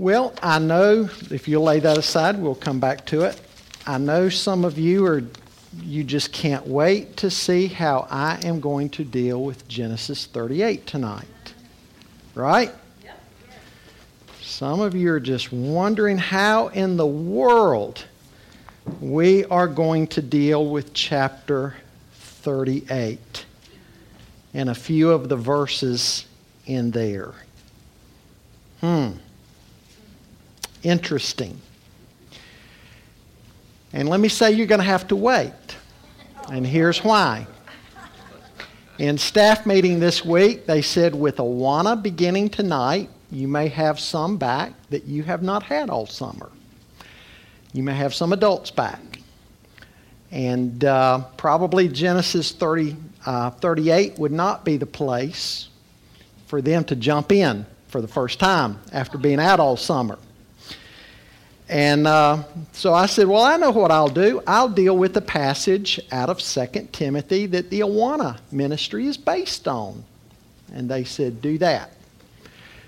[0.00, 3.38] Well, I know if you'll lay that aside, we'll come back to it.
[3.86, 5.22] I know some of you are
[5.82, 10.86] you just can't wait to see how I am going to deal with Genesis 38
[10.86, 11.26] tonight.
[12.34, 12.72] Right?
[14.40, 18.02] Some of you are just wondering how in the world
[19.02, 21.74] we are going to deal with chapter
[22.14, 23.44] 38
[24.54, 26.24] and a few of the verses
[26.64, 27.34] in there.
[28.80, 29.10] Hmm.
[30.82, 31.60] Interesting.
[33.92, 35.52] And let me say, you're going to have to wait.
[36.50, 37.46] And here's why.
[38.98, 44.36] In staff meeting this week, they said with Awana beginning tonight, you may have some
[44.36, 46.50] back that you have not had all summer.
[47.72, 49.00] You may have some adults back.
[50.30, 55.68] And uh, probably Genesis 30, uh, 38 would not be the place
[56.46, 60.18] for them to jump in for the first time after being out all summer.
[61.70, 62.42] And uh,
[62.72, 64.42] so I said, Well, I know what I'll do.
[64.44, 69.68] I'll deal with the passage out of 2 Timothy that the Awana ministry is based
[69.68, 70.04] on.
[70.74, 71.92] And they said, Do that.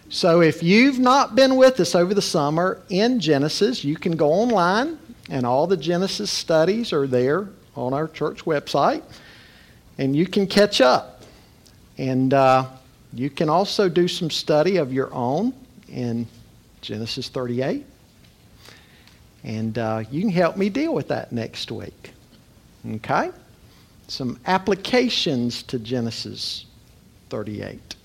[0.09, 4.33] So if you've not been with us over the summer in Genesis, you can go
[4.33, 4.99] online,
[5.31, 9.05] and all the Genesis studies are there on our church website,
[9.99, 11.23] and you can catch up.
[11.99, 12.67] And uh,
[13.15, 15.55] you can also do some study of your own
[15.89, 16.27] in
[16.81, 17.87] Genesis 38
[19.45, 22.13] and uh, you can help me deal with that next week.
[22.87, 23.31] Okay?
[24.09, 26.67] Some applications to Genesis
[27.31, 27.97] 38.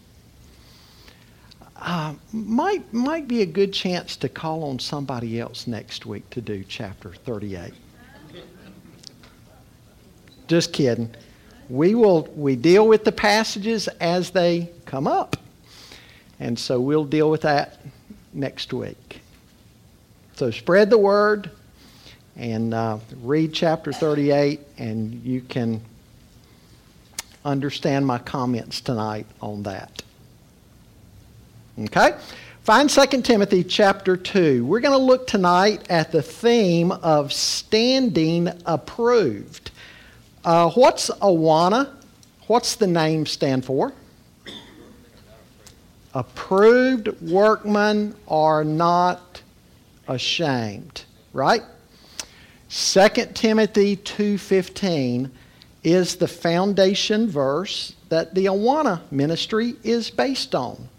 [1.79, 6.41] Uh, might, might be a good chance to call on somebody else next week to
[6.41, 7.71] do chapter 38.
[10.47, 11.13] Just kidding.
[11.69, 15.35] We will we deal with the passages as they come up.
[16.39, 17.81] And so we'll deal with that
[18.33, 19.21] next week.
[20.37, 21.49] So spread the word
[22.35, 25.81] and uh, read chapter 38, and you can
[27.43, 30.03] understand my comments tonight on that.
[31.79, 32.11] Okay?
[32.61, 34.63] Find 2 Timothy chapter 2.
[34.63, 39.71] We're going to look tonight at the theme of standing approved.
[40.45, 41.89] Uh, what's Awana?
[42.45, 43.91] What's the name stand for?
[46.13, 49.26] Approved workmen are not
[50.07, 51.03] ashamed,
[51.33, 51.63] right?
[52.69, 55.31] 2 Timothy 2:15
[55.83, 60.89] is the foundation verse that the Awana ministry is based on.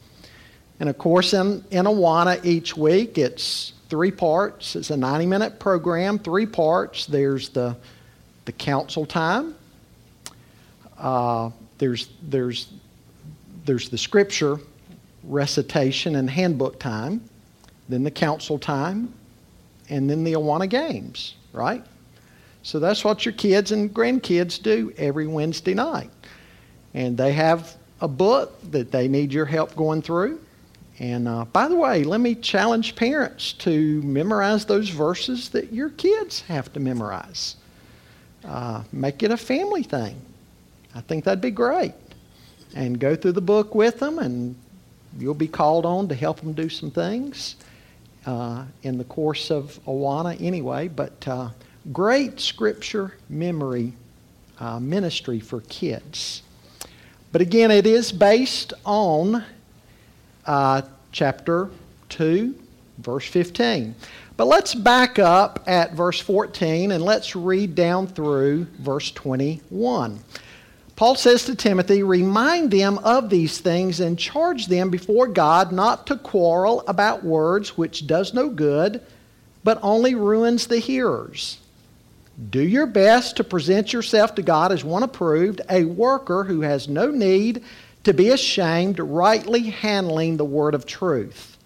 [0.80, 4.76] And of course, in, in Awana each week, it's three parts.
[4.76, 7.06] It's a 90 minute program, three parts.
[7.06, 7.76] There's the,
[8.44, 9.54] the council time,
[10.98, 12.69] uh, there's, there's,
[13.64, 14.58] there's the scripture
[15.25, 17.22] recitation and handbook time,
[17.88, 19.12] then the council time,
[19.88, 21.84] and then the Awana Games, right?
[22.62, 26.10] So that's what your kids and grandkids do every Wednesday night.
[26.94, 30.41] And they have a book that they need your help going through.
[30.99, 35.91] And uh, by the way, let me challenge parents to memorize those verses that your
[35.91, 37.56] kids have to memorize.
[38.44, 40.20] Uh, make it a family thing.
[40.94, 41.94] I think that'd be great.
[42.75, 44.56] And go through the book with them, and
[45.19, 47.56] you'll be called on to help them do some things
[48.26, 51.50] uh, in the course of Awana anyway, but uh,
[51.92, 53.92] great scripture memory
[54.60, 56.42] uh, ministry for kids.
[57.30, 59.44] But again, it is based on
[60.46, 61.70] uh, chapter
[62.08, 62.54] 2,
[62.98, 63.94] verse 15.
[64.36, 70.20] But let's back up at verse 14 and let's read down through verse 21.
[70.98, 76.09] Paul says to Timothy, Remind them of these things and charge them before God not
[76.09, 79.00] to quarrel about words which does no good,
[79.62, 81.58] but only ruins the hearers.
[82.50, 86.88] Do your best to present yourself to God as one approved, a worker who has
[86.88, 87.62] no need
[88.03, 91.56] to be ashamed, rightly handling the word of truth.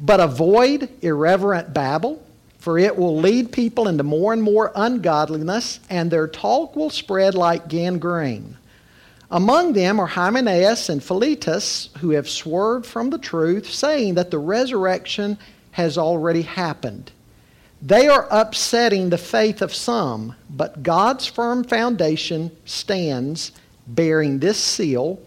[0.00, 2.24] But avoid irreverent babble
[2.68, 7.34] for it will lead people into more and more ungodliness, and their talk will spread
[7.34, 8.58] like gangrene.
[9.30, 14.38] Among them are Hymenaeus and Philetus, who have swerved from the truth, saying that the
[14.38, 15.38] resurrection
[15.70, 17.10] has already happened.
[17.80, 23.52] They are upsetting the faith of some, but God's firm foundation stands,
[23.86, 25.18] bearing this seal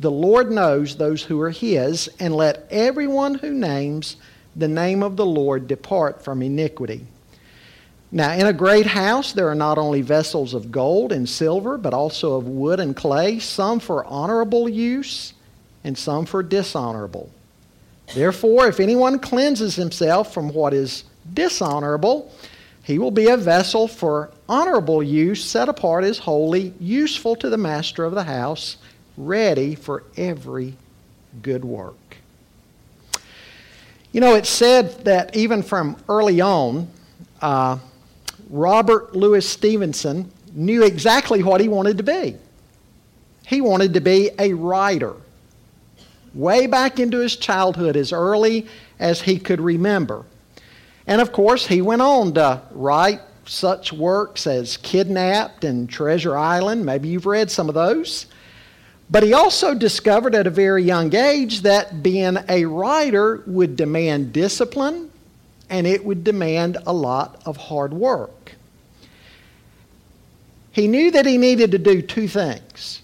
[0.00, 4.16] The Lord knows those who are His, and let everyone who names
[4.54, 7.06] the name of the Lord depart from iniquity.
[8.10, 11.94] Now, in a great house, there are not only vessels of gold and silver, but
[11.94, 15.32] also of wood and clay, some for honorable use
[15.82, 17.30] and some for dishonorable.
[18.14, 22.30] Therefore, if anyone cleanses himself from what is dishonorable,
[22.82, 27.56] he will be a vessel for honorable use, set apart as holy, useful to the
[27.56, 28.76] master of the house,
[29.16, 30.74] ready for every
[31.40, 32.18] good work.
[34.12, 36.88] You know, it's said that even from early on,
[37.40, 37.78] uh,
[38.50, 42.36] Robert Louis Stevenson knew exactly what he wanted to be.
[43.46, 45.14] He wanted to be a writer.
[46.34, 48.66] Way back into his childhood, as early
[48.98, 50.26] as he could remember.
[51.06, 56.84] And of course, he went on to write such works as Kidnapped and Treasure Island.
[56.84, 58.26] Maybe you've read some of those.
[59.12, 64.32] But he also discovered at a very young age that being a writer would demand
[64.32, 65.10] discipline
[65.68, 68.54] and it would demand a lot of hard work.
[70.70, 73.02] He knew that he needed to do two things.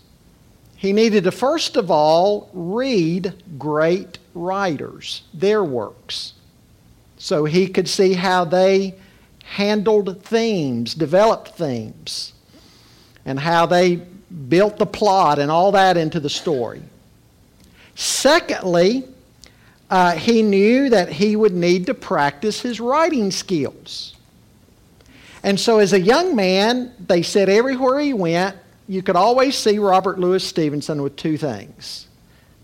[0.76, 6.32] He needed to, first of all, read great writers, their works,
[7.18, 8.94] so he could see how they
[9.44, 12.32] handled themes, developed themes,
[13.26, 14.00] and how they
[14.48, 16.82] built the plot and all that into the story.
[17.94, 19.04] Secondly,
[19.90, 24.14] uh, he knew that he would need to practice his writing skills.
[25.42, 29.78] And so, as a young man, they said everywhere he went, you could always see
[29.78, 32.06] Robert Louis Stevenson with two things.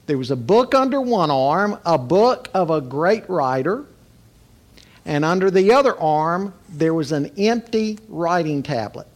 [0.07, 3.85] There was a book under one arm, a book of a great writer,
[5.07, 9.07] and under the other arm, there was an empty writing tablet.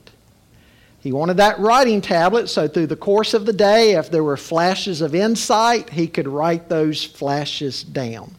[1.08, 4.36] He wanted that writing tablet so through the course of the day, if there were
[4.36, 8.34] flashes of insight, he could write those flashes down.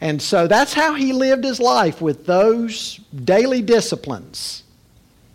[0.00, 4.62] And so that's how he lived his life with those daily disciplines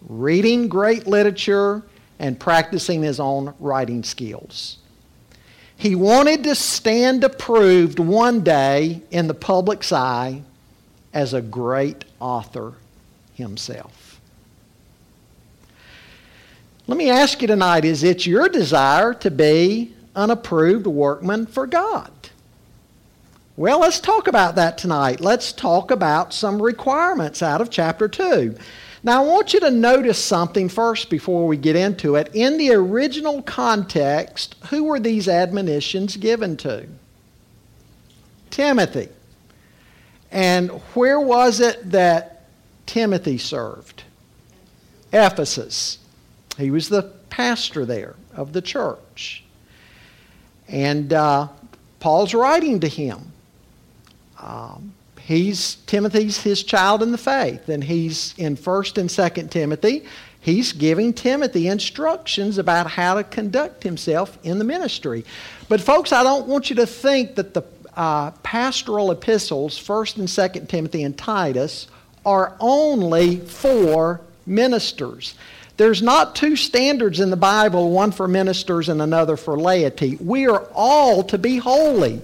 [0.10, 1.84] reading great literature
[2.18, 4.80] and practicing his own writing skills.
[5.78, 10.42] He wanted to stand approved one day in the public's eye
[11.14, 12.74] as a great author
[13.36, 14.11] himself.
[16.88, 21.68] Let me ask you tonight is it your desire to be an approved workman for
[21.68, 22.12] God?
[23.58, 25.20] Well, let's talk about that tonight.
[25.20, 28.56] Let's talk about some requirements out of chapter 2.
[29.04, 32.30] Now, I want you to notice something first before we get into it.
[32.34, 36.88] In the original context, who were these admonitions given to?
[38.52, 39.10] Timothy.
[40.32, 42.44] And where was it that
[42.86, 44.04] Timothy served?
[45.12, 45.98] Ephesus.
[46.58, 49.44] He was the pastor there of the church.
[50.68, 51.48] And uh,
[52.00, 53.32] Paul's writing to him.
[54.40, 60.06] Um, he's Timothy's his child in the faith, and he's in First and Second Timothy.
[60.40, 65.24] He's giving Timothy instructions about how to conduct himself in the ministry.
[65.70, 67.64] But folks, I don't want you to think that the
[67.96, 71.88] uh, pastoral epistles, First and Second Timothy and Titus,
[72.26, 75.36] are only for ministers.
[75.82, 80.16] There's not two standards in the Bible, one for ministers and another for laity.
[80.18, 82.22] We are all to be holy.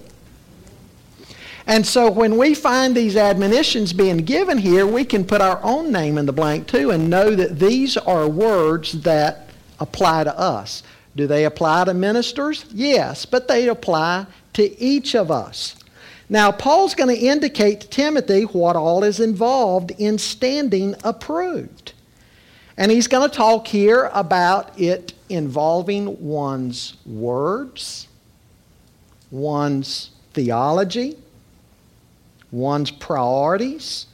[1.66, 5.90] And so when we find these admonitions being given here, we can put our own
[5.90, 9.50] name in the blank too and know that these are words that
[9.80, 10.84] apply to us.
[11.16, 12.64] Do they apply to ministers?
[12.72, 15.74] Yes, but they apply to each of us.
[16.28, 21.94] Now, Paul's going to indicate to Timothy what all is involved in standing approved.
[22.78, 28.06] And he's going to talk here about it involving one's words,
[29.32, 31.18] one's theology,
[32.52, 34.06] one's priorities,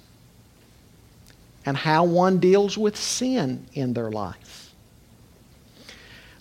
[1.66, 4.73] and how one deals with sin in their life.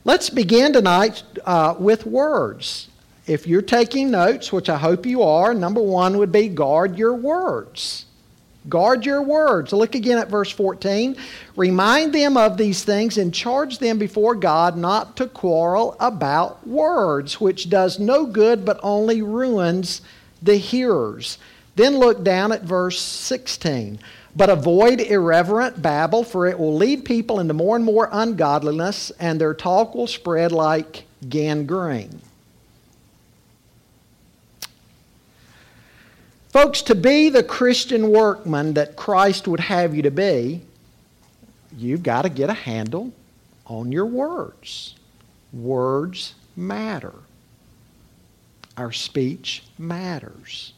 [0.05, 2.87] Let's begin tonight uh, with words.
[3.27, 7.15] If you're taking notes, which I hope you are, number one would be guard your
[7.15, 8.05] words.
[8.69, 9.73] Guard your words.
[9.73, 11.17] Look again at verse 14.
[11.55, 17.41] Remind them of these things and charge them before God not to quarrel about words,
[17.41, 20.01] which does no good but only ruins
[20.41, 21.37] the hearers.
[21.75, 23.99] Then look down at verse 16.
[24.35, 29.39] But avoid irreverent babble, for it will lead people into more and more ungodliness, and
[29.39, 32.21] their talk will spread like gangrene.
[36.53, 40.61] Folks, to be the Christian workman that Christ would have you to be,
[41.75, 43.11] you've got to get a handle
[43.65, 44.93] on your words.
[45.51, 47.15] Words matter.
[48.77, 50.73] Our speech matters.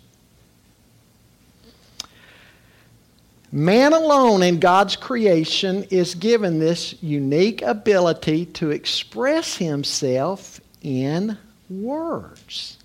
[3.52, 11.38] Man alone in God's creation is given this unique ability to express himself in
[11.70, 12.78] words.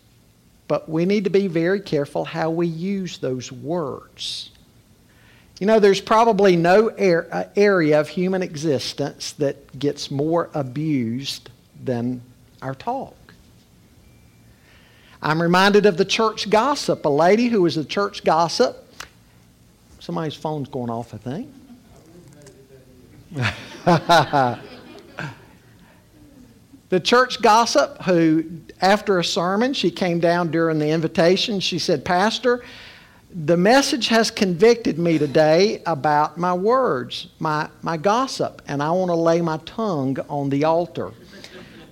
[0.71, 4.53] But we need to be very careful how we use those words.
[5.59, 11.51] You know, there's probably no uh, area of human existence that gets more abused
[11.83, 12.23] than
[12.63, 13.17] our talk.
[15.21, 18.87] I'm reminded of the church gossip, a lady who was a church gossip.
[19.99, 21.53] Somebody's phone's going off, I think.
[26.91, 28.45] the church gossip who,
[28.81, 31.61] after a sermon, she came down during the invitation.
[31.61, 32.63] She said, Pastor,
[33.33, 39.11] the message has convicted me today about my words, my, my gossip, and I want
[39.11, 41.13] to lay my tongue on the altar.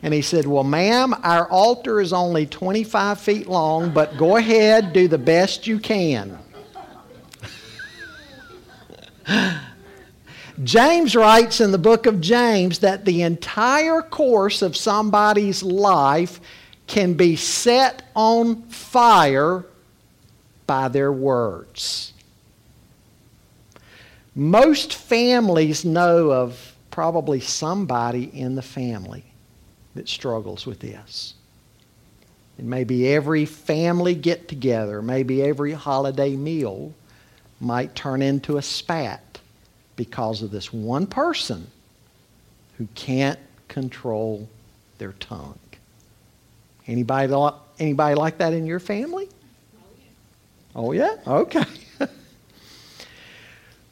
[0.03, 4.93] And he said, Well, ma'am, our altar is only 25 feet long, but go ahead,
[4.93, 6.39] do the best you can.
[10.65, 16.41] James writes in the book of James that the entire course of somebody's life
[16.89, 19.65] can be set on fire
[20.67, 22.13] by their words.
[24.35, 29.25] Most families know of probably somebody in the family
[29.95, 31.35] that struggles with this.
[32.57, 36.93] And maybe every family get together, maybe every holiday meal
[37.61, 39.23] might turn into a spat
[39.99, 41.67] because of this one person
[42.79, 44.49] who can't control
[44.99, 45.59] their tongue.
[46.87, 47.35] Anybody,
[47.81, 49.29] anybody like that in your family?
[50.75, 51.17] Oh, yeah?
[51.27, 51.65] Okay.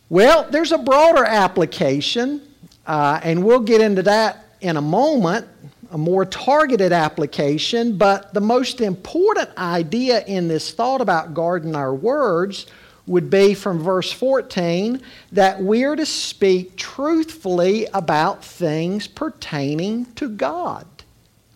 [0.09, 2.41] well, there's a broader application,
[2.87, 5.49] uh, and we'll get into that in a moment
[5.93, 11.95] a more targeted application, but the most important idea in this thought about guarding our
[11.95, 12.67] words
[13.07, 15.01] would be from verse 14
[15.33, 20.87] that we're to speak truthfully about things pertaining to God.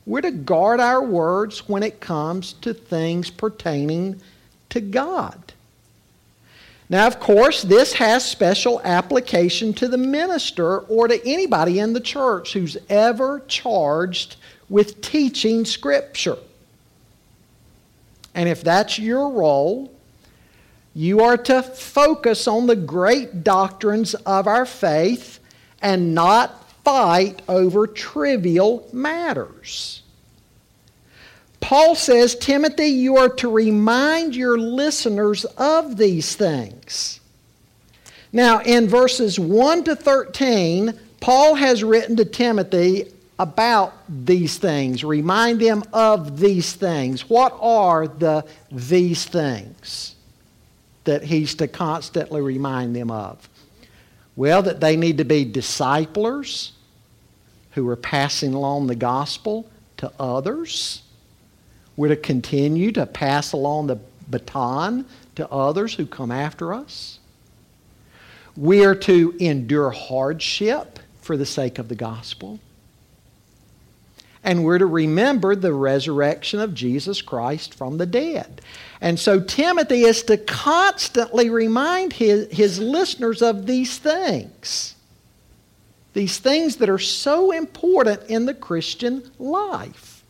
[0.07, 4.21] We're to guard our words when it comes to things pertaining
[4.71, 5.53] to God.
[6.89, 12.01] Now, of course, this has special application to the minister or to anybody in the
[12.01, 14.37] church who's ever charged
[14.69, 16.39] with teaching Scripture.
[18.35, 19.93] And if that's your role,
[21.01, 25.41] you are to focus on the great doctrines of our faith
[25.81, 30.03] and not fight over trivial matters.
[31.59, 37.21] Paul says, Timothy, you are to remind your listeners of these things.
[38.31, 43.07] Now, in verses 1 to 13, Paul has written to Timothy
[43.39, 45.03] about these things.
[45.03, 47.27] Remind them of these things.
[47.27, 50.17] What are the these things
[51.05, 53.49] that he's to constantly remind them of?
[54.37, 56.73] Well, that they need to be disciplers
[57.73, 61.03] who are passing along the gospel to others
[62.01, 65.05] we're to continue to pass along the baton
[65.35, 67.19] to others who come after us.
[68.57, 72.59] We are to endure hardship for the sake of the gospel.
[74.43, 78.63] And we're to remember the resurrection of Jesus Christ from the dead.
[79.01, 84.95] And so Timothy is to constantly remind his, his listeners of these things.
[86.13, 90.23] These things that are so important in the Christian life.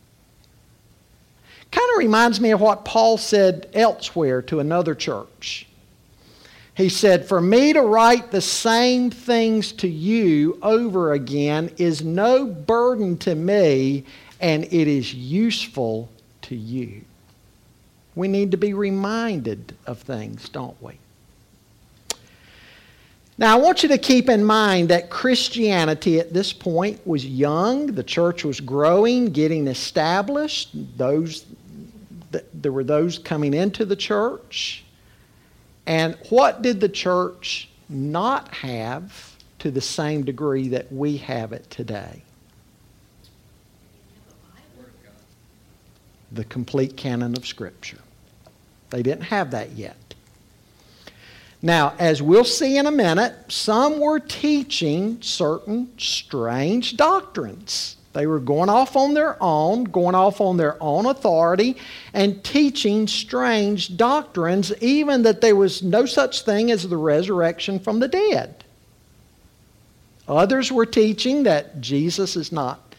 [1.71, 5.67] Kind of reminds me of what Paul said elsewhere to another church.
[6.75, 12.47] He said, For me to write the same things to you over again is no
[12.47, 14.05] burden to me,
[14.41, 16.09] and it is useful
[16.43, 17.03] to you.
[18.14, 20.99] We need to be reminded of things, don't we?
[23.38, 27.87] Now, I want you to keep in mind that Christianity at this point was young.
[27.87, 30.71] The church was growing, getting established.
[30.99, 31.47] Those
[32.55, 34.85] there were those coming into the church.
[35.87, 41.69] And what did the church not have to the same degree that we have it
[41.71, 42.23] today?
[46.33, 47.99] The complete canon of Scripture.
[48.91, 49.97] They didn't have that yet.
[51.63, 57.97] Now, as we'll see in a minute, some were teaching certain strange doctrines.
[58.13, 61.77] They were going off on their own, going off on their own authority,
[62.13, 68.01] and teaching strange doctrines, even that there was no such thing as the resurrection from
[68.01, 68.65] the dead.
[70.27, 72.89] Others were teaching that Jesus is not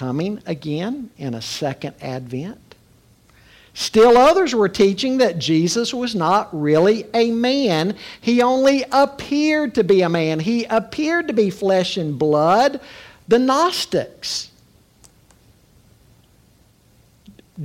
[0.00, 2.74] coming again in a second advent.
[3.74, 7.94] Still, others were teaching that Jesus was not really a man.
[8.18, 10.40] He only appeared to be a man.
[10.40, 12.80] He appeared to be flesh and blood,
[13.28, 14.50] the Gnostics.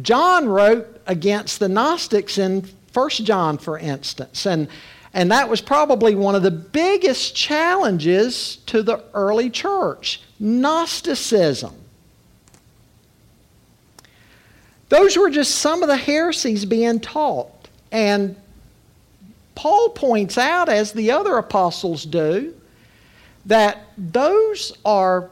[0.01, 4.45] John wrote against the Gnostics in 1 John, for instance.
[4.45, 4.67] And,
[5.13, 11.84] and that was probably one of the biggest challenges to the early church Gnosticism.
[14.89, 17.51] Those were just some of the heresies being taught.
[17.91, 18.35] And
[19.55, 22.53] Paul points out, as the other apostles do,
[23.45, 25.29] that those are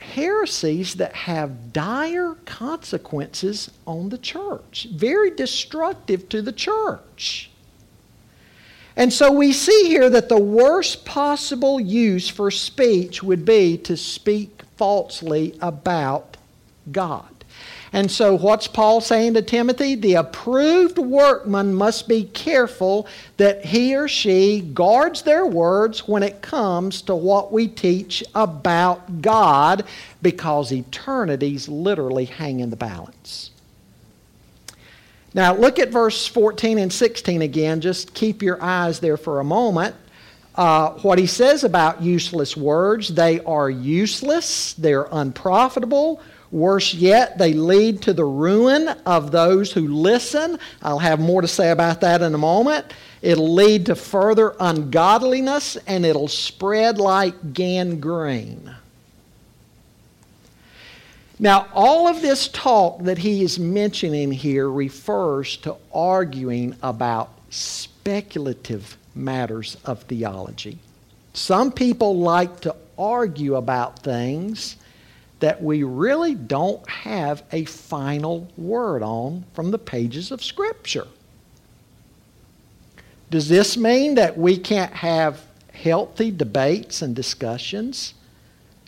[0.00, 7.50] heresies that have dire consequences on the church, very destructive to the church.
[8.96, 13.96] And so we see here that the worst possible use for speech would be to
[13.96, 16.36] speak falsely about
[16.90, 17.37] God.
[17.92, 19.94] And so, what's Paul saying to Timothy?
[19.94, 23.06] The approved workman must be careful
[23.38, 29.22] that he or she guards their words when it comes to what we teach about
[29.22, 29.84] God,
[30.20, 33.50] because eternities literally hang in the balance.
[35.34, 37.80] Now, look at verse 14 and 16 again.
[37.80, 39.94] Just keep your eyes there for a moment.
[40.54, 47.52] Uh, what he says about useless words they are useless, they're unprofitable Worse yet, they
[47.52, 50.58] lead to the ruin of those who listen.
[50.82, 52.86] I'll have more to say about that in a moment.
[53.20, 58.74] It'll lead to further ungodliness and it'll spread like gangrene.
[61.38, 68.96] Now, all of this talk that he is mentioning here refers to arguing about speculative
[69.14, 70.78] matters of theology.
[71.34, 74.76] Some people like to argue about things
[75.40, 81.06] that we really don't have a final word on from the pages of Scripture.
[83.30, 85.42] Does this mean that we can't have
[85.72, 88.14] healthy debates and discussions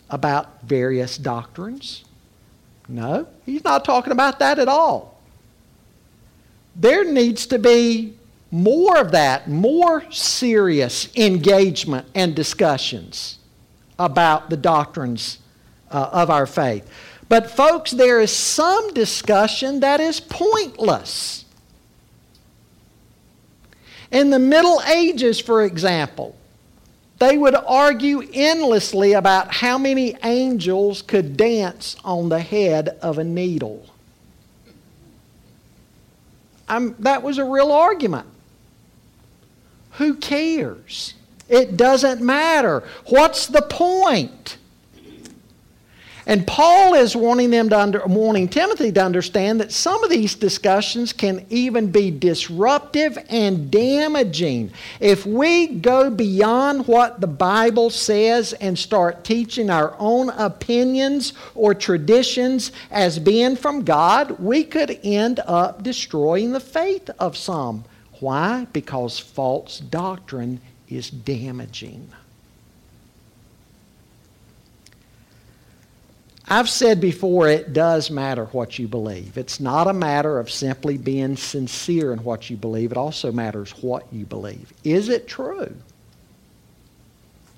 [0.09, 2.03] about various doctrines?
[2.87, 5.21] No, he's not talking about that at all.
[6.75, 8.15] There needs to be
[8.49, 13.39] more of that, more serious engagement and discussions
[13.97, 15.37] about the doctrines
[15.91, 16.89] uh, of our faith.
[17.29, 21.45] But, folks, there is some discussion that is pointless.
[24.11, 26.35] In the Middle Ages, for example,
[27.19, 33.23] they would argue endlessly about how many angels could dance on the head of a
[33.23, 33.85] needle.
[36.67, 38.27] I'm, that was a real argument.
[39.91, 41.13] Who cares?
[41.47, 42.83] It doesn't matter.
[43.05, 44.57] What's the point?
[46.25, 50.35] And Paul is wanting them to under, wanting Timothy to understand that some of these
[50.35, 54.71] discussions can even be disruptive and damaging.
[54.99, 61.73] If we go beyond what the Bible says and start teaching our own opinions or
[61.73, 67.83] traditions as being from God, we could end up destroying the faith of some.
[68.19, 68.67] Why?
[68.71, 72.11] Because false doctrine is damaging.
[76.51, 79.37] I've said before, it does matter what you believe.
[79.37, 83.71] It's not a matter of simply being sincere in what you believe, it also matters
[83.81, 84.73] what you believe.
[84.83, 85.73] Is it true?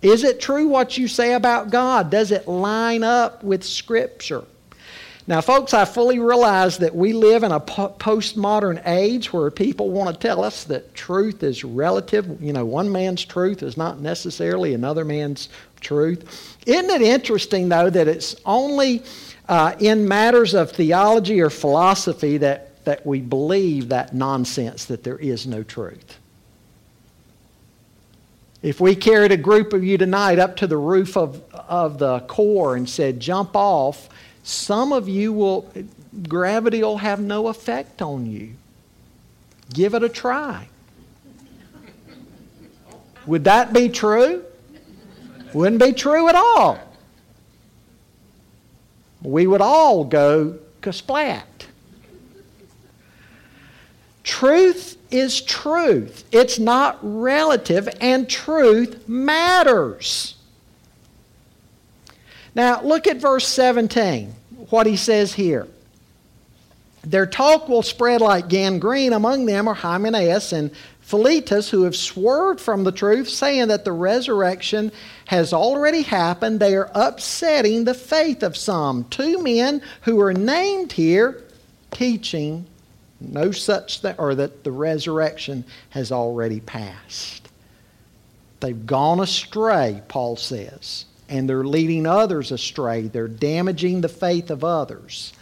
[0.04, 2.12] Is it true what you say about God?
[2.12, 4.44] Does it line up with Scripture?
[5.26, 10.14] Now, folks, I fully realize that we live in a postmodern age where people want
[10.14, 12.40] to tell us that truth is relative.
[12.40, 15.50] You know, one man's truth is not necessarily another man's
[15.84, 16.58] truth.
[16.66, 19.04] Isn't it interesting, though, that it's only
[19.48, 25.18] uh, in matters of theology or philosophy that, that we believe that nonsense that there
[25.18, 26.18] is no truth?
[28.64, 32.22] If we carried a group of you tonight up to the roof of, of the
[32.22, 34.08] core and said, jump off,
[34.44, 35.70] some of you will,
[36.30, 38.54] gravity will have no effect on you.
[39.74, 40.70] Give it a try.
[43.26, 44.46] Would that be true?
[45.54, 46.80] Wouldn't be true at all.
[49.22, 51.44] We would all go kasplat.
[54.24, 56.24] Truth is truth.
[56.32, 60.36] It's not relative, and truth matters.
[62.56, 64.34] Now, look at verse 17,
[64.70, 65.68] what he says here.
[67.04, 69.12] Their talk will spread like gangrene.
[69.14, 70.72] Among them or Hymenaeus and
[71.04, 74.92] Philetus, who have swerved from the truth, saying that the resurrection
[75.26, 76.60] has already happened.
[76.60, 79.04] They are upsetting the faith of some.
[79.06, 81.44] Two men who are named here
[81.92, 82.66] teaching
[83.20, 87.50] no such thing, or that the resurrection has already passed.
[88.60, 93.04] They've gone astray, Paul says, and they're leading others astray.
[93.08, 95.34] They're damaging the faith of others.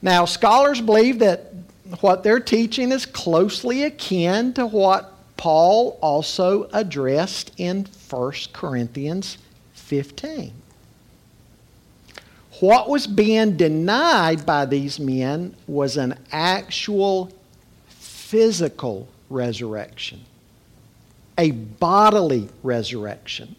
[0.00, 1.52] Now, scholars believe that
[2.00, 9.38] what they're teaching is closely akin to what Paul also addressed in 1 Corinthians
[9.74, 10.52] 15.
[12.60, 17.32] What was being denied by these men was an actual
[17.86, 20.24] physical resurrection,
[21.38, 23.54] a bodily resurrection.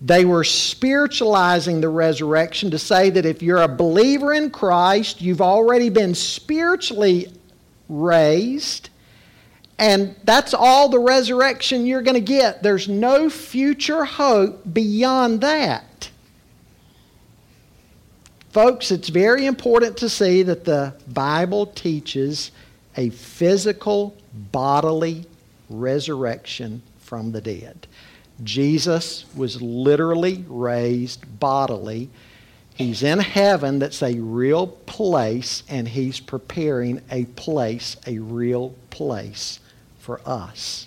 [0.00, 5.42] They were spiritualizing the resurrection to say that if you're a believer in Christ, you've
[5.42, 7.30] already been spiritually
[7.88, 8.88] raised,
[9.78, 12.62] and that's all the resurrection you're going to get.
[12.62, 16.10] There's no future hope beyond that.
[18.52, 22.52] Folks, it's very important to see that the Bible teaches
[22.96, 24.16] a physical,
[24.50, 25.24] bodily
[25.68, 27.86] resurrection from the dead.
[28.44, 32.10] Jesus was literally raised bodily.
[32.74, 39.60] He's in heaven that's a real place, and he's preparing a place, a real place
[39.98, 40.86] for us.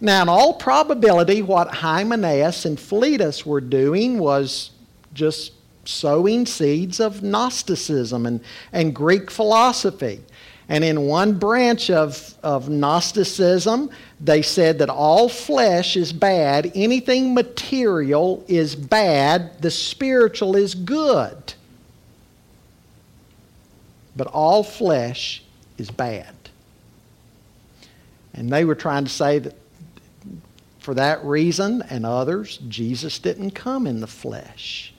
[0.00, 4.70] Now, in all probability, what Hymenaeus and Philetus were doing was
[5.14, 5.52] just
[5.84, 8.40] sowing seeds of Gnosticism and,
[8.72, 10.20] and Greek philosophy.
[10.72, 13.90] And in one branch of, of Gnosticism,
[14.22, 21.52] they said that all flesh is bad, anything material is bad, the spiritual is good.
[24.16, 25.44] But all flesh
[25.76, 26.34] is bad.
[28.32, 29.54] And they were trying to say that
[30.78, 34.91] for that reason and others, Jesus didn't come in the flesh.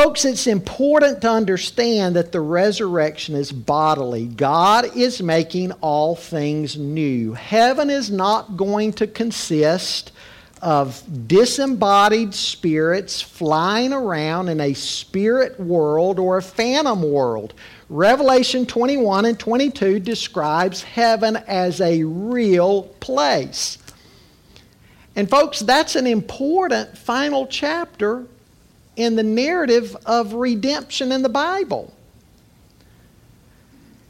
[0.00, 4.26] Folks, it's important to understand that the resurrection is bodily.
[4.26, 7.32] God is making all things new.
[7.32, 10.12] Heaven is not going to consist
[10.62, 17.54] of disembodied spirits flying around in a spirit world or a phantom world.
[17.88, 23.78] Revelation 21 and 22 describes heaven as a real place.
[25.16, 28.28] And, folks, that's an important final chapter
[28.98, 31.94] in the narrative of redemption in the Bible.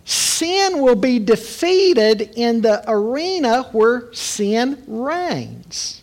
[0.05, 6.03] Sin will be defeated in the arena where sin reigns.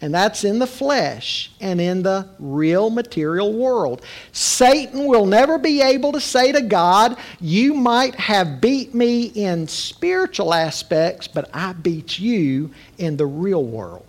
[0.00, 4.02] And that's in the flesh and in the real material world.
[4.32, 9.68] Satan will never be able to say to God, You might have beat me in
[9.68, 14.06] spiritual aspects, but I beat you in the real world.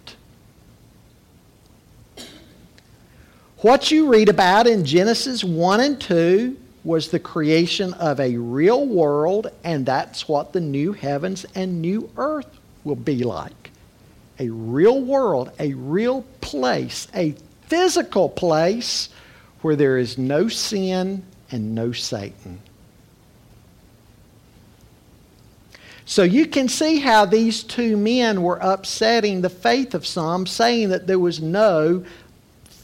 [3.61, 8.85] What you read about in Genesis 1 and 2 was the creation of a real
[8.85, 12.47] world, and that's what the new heavens and new earth
[12.85, 13.71] will be like.
[14.39, 19.09] A real world, a real place, a physical place
[19.61, 22.61] where there is no sin and no Satan.
[26.05, 30.89] So you can see how these two men were upsetting the faith of some, saying
[30.89, 32.05] that there was no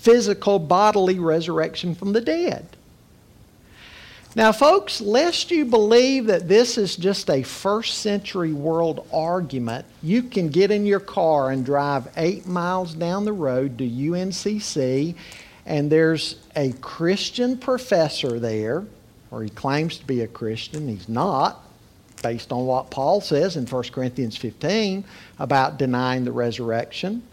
[0.06, 2.68] physical bodily resurrection from the dead.
[4.36, 10.22] Now, folks, lest you believe that this is just a first century world argument, you
[10.22, 15.16] can get in your car and drive eight miles down the road to UNCC,
[15.66, 18.86] and there's a Christian professor there,
[19.32, 20.88] or he claims to be a Christian.
[20.88, 21.64] He's not,
[22.22, 25.04] based on what Paul says in 1 Corinthians 15
[25.40, 27.24] about denying the resurrection.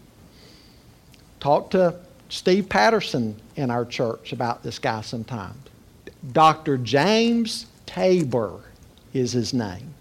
[1.41, 1.97] Talk to
[2.33, 5.69] Steve Patterson in our church about this guy sometimes.
[6.33, 6.79] Dr.
[6.79, 8.59] James Tabor
[9.13, 9.93] is his name.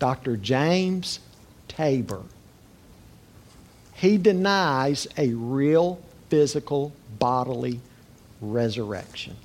[0.00, 0.36] Dr.
[0.36, 1.20] James
[1.68, 2.22] Tabor.
[3.94, 7.80] He denies a real physical bodily
[8.40, 9.36] resurrection.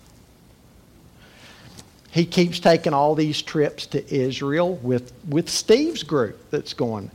[2.09, 7.11] He keeps taking all these trips to Israel with, with Steve's group that's going.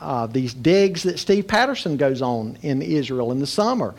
[0.00, 3.94] Uh, these digs that Steve Patterson goes on in Israel in the summer.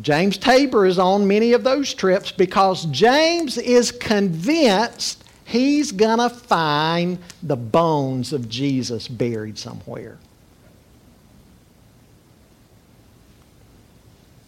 [0.00, 6.28] James Tabor is on many of those trips because James is convinced he's going to
[6.28, 10.18] find the bones of Jesus buried somewhere.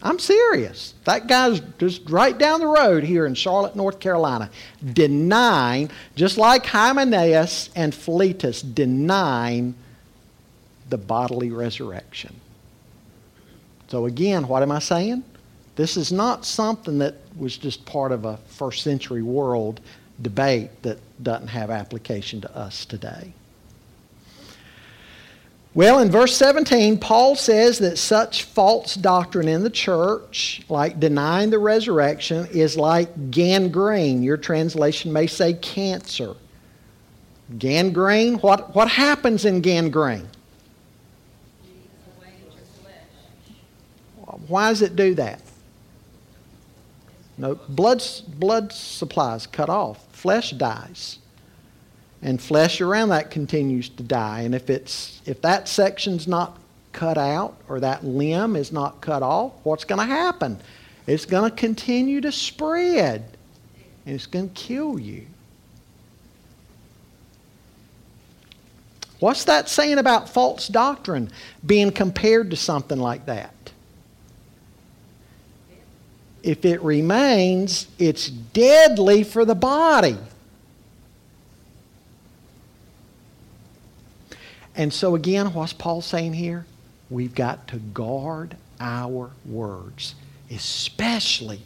[0.01, 0.93] I'm serious.
[1.03, 4.49] That guy's just right down the road here in Charlotte, North Carolina,
[4.93, 9.75] denying, just like Hymenaeus and Philetus, denying
[10.89, 12.39] the bodily resurrection.
[13.89, 15.23] So, again, what am I saying?
[15.75, 19.81] This is not something that was just part of a first century world
[20.21, 23.33] debate that doesn't have application to us today.
[25.73, 31.51] Well, in verse 17, Paul says that such false doctrine in the church, like denying
[31.51, 34.21] the resurrection, is like gangrene.
[34.21, 36.35] Your translation may say cancer.
[37.57, 40.27] Gangrene, what, what happens in gangrene?
[44.49, 45.41] Why does it do that?
[47.37, 50.05] No, blood, blood supply is cut off.
[50.11, 51.19] Flesh dies.
[52.21, 54.41] And flesh around that continues to die.
[54.41, 56.59] And if, it's, if that section's not
[56.91, 60.59] cut out or that limb is not cut off, what's going to happen?
[61.07, 63.37] It's going to continue to spread.
[64.05, 65.25] And it's going to kill you.
[69.19, 71.31] What's that saying about false doctrine
[71.65, 73.53] being compared to something like that?
[76.43, 80.17] If it remains, it's deadly for the body.
[84.75, 86.65] And so, again, what's Paul saying here?
[87.09, 90.15] We've got to guard our words,
[90.49, 91.61] especially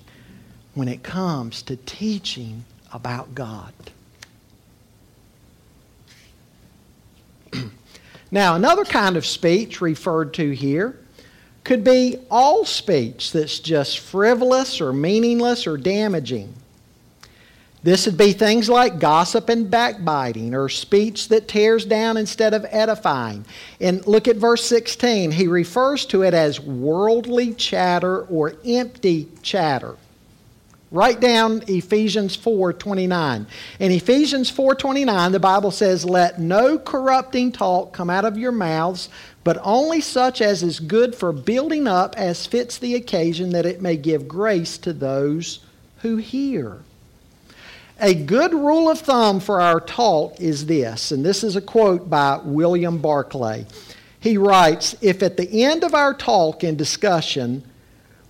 [0.73, 3.73] when it comes to teaching about God.
[8.31, 10.97] now, another kind of speech referred to here
[11.63, 16.53] could be all speech that's just frivolous or meaningless or damaging.
[17.83, 22.65] This would be things like gossip and backbiting or speech that tears down instead of
[22.69, 23.45] edifying.
[23.81, 25.31] And look at verse 16.
[25.31, 29.97] He refers to it as worldly chatter or empty chatter.
[30.93, 33.47] Write down Ephesians 4:29.
[33.79, 39.09] In Ephesians 4:29, the Bible says, "Let no corrupting talk come out of your mouths,
[39.43, 43.81] but only such as is good for building up as fits the occasion that it
[43.81, 45.59] may give grace to those
[46.01, 46.77] who hear."
[47.99, 52.09] A good rule of thumb for our talk is this, and this is a quote
[52.09, 53.65] by William Barclay.
[54.19, 57.63] He writes, "If at the end of our talk and discussion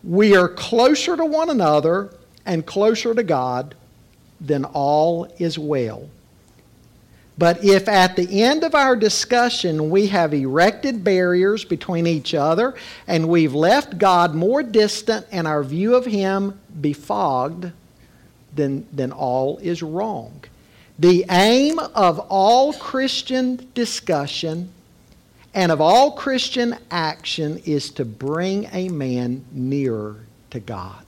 [0.04, 2.10] we are closer to one another
[2.46, 3.76] and closer to God,
[4.42, 6.10] then all is well.
[7.44, 12.74] But if at the end of our discussion we have erected barriers between each other
[13.06, 17.70] and we've left God more distant and our view of Him befogged,
[18.56, 20.46] then, then all is wrong.
[20.98, 24.72] The aim of all Christian discussion
[25.54, 30.16] and of all Christian action is to bring a man nearer
[30.52, 31.04] to God.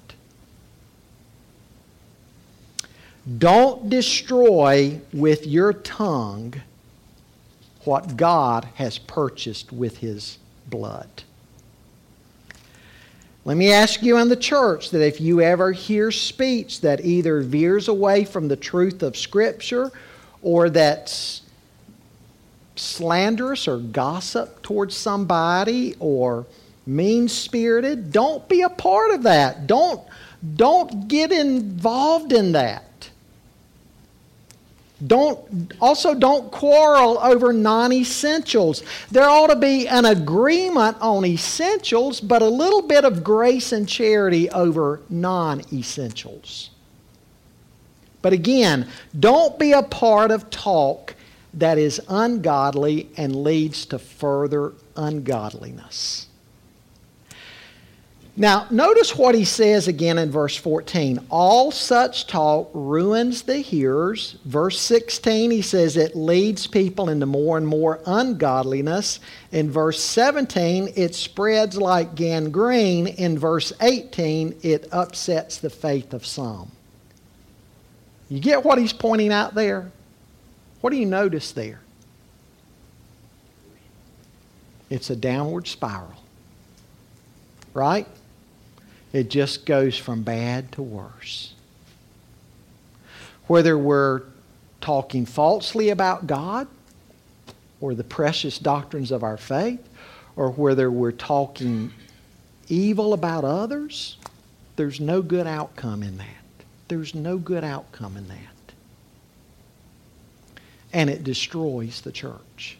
[3.38, 6.53] Don't destroy with your tongue
[7.83, 11.09] what God has purchased with his blood.
[13.43, 17.41] Let me ask you in the church that if you ever hear speech that either
[17.41, 19.91] veers away from the truth of Scripture
[20.41, 21.41] or that's
[22.75, 26.45] slanderous or gossip towards somebody or
[26.88, 29.67] mean spirited, don't be a part of that.
[29.67, 30.01] Don't,
[30.55, 32.83] don't get involved in that.
[35.05, 38.81] Don't, also, don't quarrel over non essentials.
[39.12, 43.88] There ought to be an agreement on essentials, but a little bit of grace and
[43.88, 46.69] charity over non essentials.
[48.21, 48.88] But again,
[49.19, 51.15] don't be a part of talk
[51.53, 56.24] that is ungodly and leads to further ungodliness.
[58.38, 61.28] Now, notice what he says again in verse 14.
[61.30, 64.36] All such talk ruins the hearers.
[64.43, 69.21] Verse 16, he says it leads people into more and more ungodliness.
[69.54, 73.08] In verse 17, it spreads like gangrene.
[73.08, 76.69] In verse 18, it upsets the faith of some.
[78.28, 79.89] You get what he's pointing out there?
[80.82, 81.80] What do you notice there?
[84.89, 86.21] It's a downward spiral.
[87.74, 88.08] Right?
[89.15, 91.54] It just goes from bad to worse.
[93.47, 94.23] Whether we're
[94.82, 96.67] talking falsely about God
[97.80, 99.80] or the precious doctrines of our faith,
[100.36, 101.93] or whether we're talking
[102.67, 104.17] evil about others,
[104.75, 106.65] there's no good outcome in that.
[106.89, 108.73] There's no good outcome in that.
[110.91, 112.78] And it destroys the church.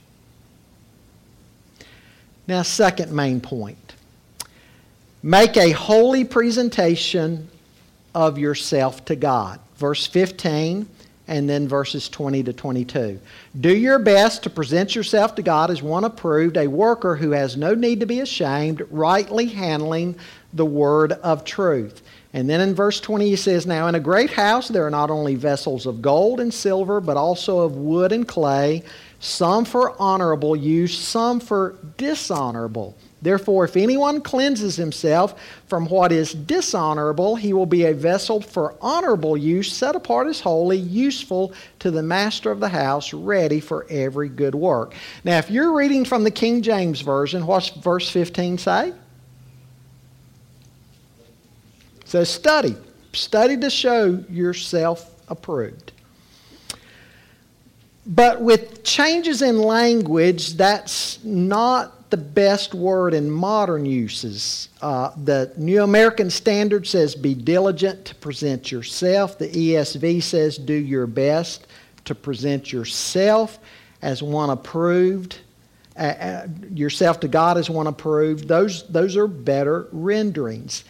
[2.46, 3.85] Now, second main point
[5.26, 7.50] Make a holy presentation
[8.14, 9.60] of yourself to God.
[9.76, 10.88] Verse 15
[11.28, 13.20] and then verses 20 to 22.
[13.60, 17.58] Do your best to present yourself to God as one approved, a worker who has
[17.58, 20.14] no need to be ashamed, rightly handling
[20.54, 22.04] the word of truth.
[22.32, 25.10] And then in verse 20 he says, Now in a great house there are not
[25.10, 28.84] only vessels of gold and silver, but also of wood and clay,
[29.20, 32.96] some for honorable use, some for dishonorable.
[33.26, 38.76] Therefore, if anyone cleanses himself from what is dishonorable, he will be a vessel for
[38.80, 43.88] honorable use, set apart as holy, useful to the master of the house, ready for
[43.90, 44.94] every good work.
[45.24, 48.90] Now, if you're reading from the King James Version, what's verse 15 say?
[48.90, 48.96] It
[52.06, 52.76] says study.
[53.12, 55.94] Study to show yourself approved.
[58.06, 64.70] But with changes in language, that's not the best word in modern uses.
[64.82, 69.38] Uh, the New American Standard says, be diligent to present yourself.
[69.38, 71.68] The ESV says, do your best
[72.06, 73.60] to present yourself
[74.02, 75.40] as one approved,
[75.98, 78.48] uh, uh, yourself to God as one approved.
[78.48, 80.84] Those, those are better renderings.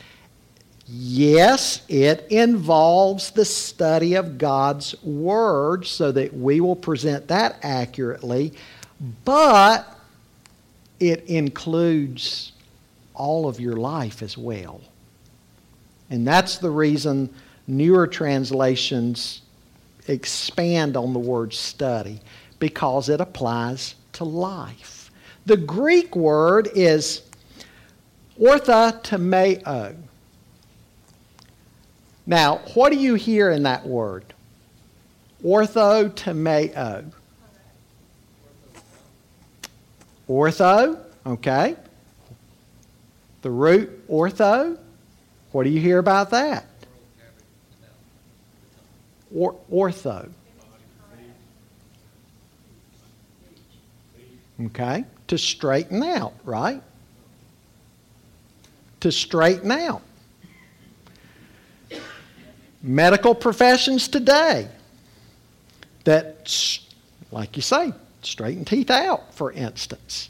[0.87, 8.53] Yes, it involves the study of God's Word so that we will present that accurately,
[9.23, 9.94] but
[10.99, 12.51] it includes
[13.13, 14.81] all of your life as well.
[16.09, 17.33] And that's the reason
[17.67, 19.41] newer translations
[20.07, 22.21] expand on the word study,
[22.59, 25.09] because it applies to life.
[25.45, 27.23] The Greek word is
[28.39, 29.95] orthotomeo.
[32.27, 34.25] Now, what do you hear in that word?
[35.43, 37.11] Orthotomeo.
[40.27, 41.75] Ortho, okay.
[43.41, 44.77] The root ortho.
[45.51, 46.65] What do you hear about that?
[49.33, 50.29] Or, ortho.
[54.67, 55.05] Okay.
[55.27, 56.81] To straighten out, right?
[59.01, 60.01] To straighten out
[62.85, 64.67] medical professions today
[66.03, 66.79] that,
[67.31, 67.91] like you say,
[68.25, 70.29] straighten teeth out, for instance.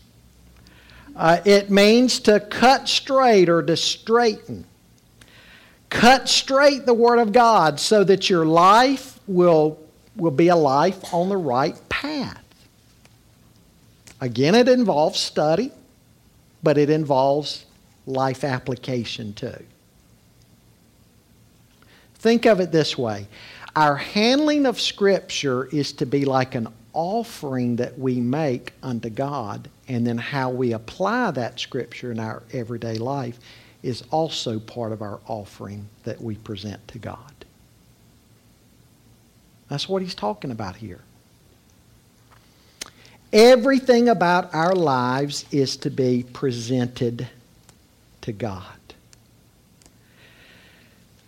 [1.16, 4.66] Uh, it means to cut straight or to straighten.
[5.90, 9.80] Cut straight the Word of God so that your life will,
[10.16, 12.44] will be a life on the right path.
[14.20, 15.72] Again, it involves study,
[16.64, 17.66] but it involves
[18.06, 19.64] life application too.
[22.16, 23.28] Think of it this way
[23.76, 29.70] our handling of Scripture is to be like an offering that we make unto God,
[29.88, 33.40] and then how we apply that Scripture in our everyday life
[33.84, 37.34] is also part of our offering that we present to God.
[39.70, 41.02] That's what he's talking about here.
[43.34, 47.28] Everything about our lives is to be presented
[48.22, 48.64] to God.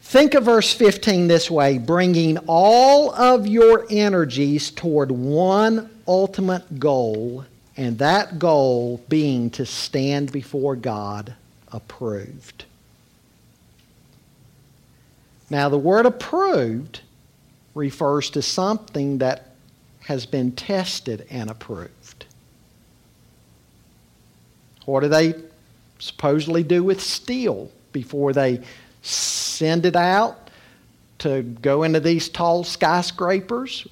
[0.08, 7.44] Think of verse 15 this way bringing all of your energies toward one ultimate goal,
[7.76, 11.36] and that goal being to stand before God
[11.74, 12.64] approved.
[15.50, 17.02] Now, the word approved
[17.76, 19.56] refers to something that
[20.06, 22.24] has been tested and approved.
[24.86, 25.34] What do they
[26.00, 28.62] supposedly do with steel before they
[29.08, 30.50] send it out
[31.20, 33.88] to go into these tall skyscrapers.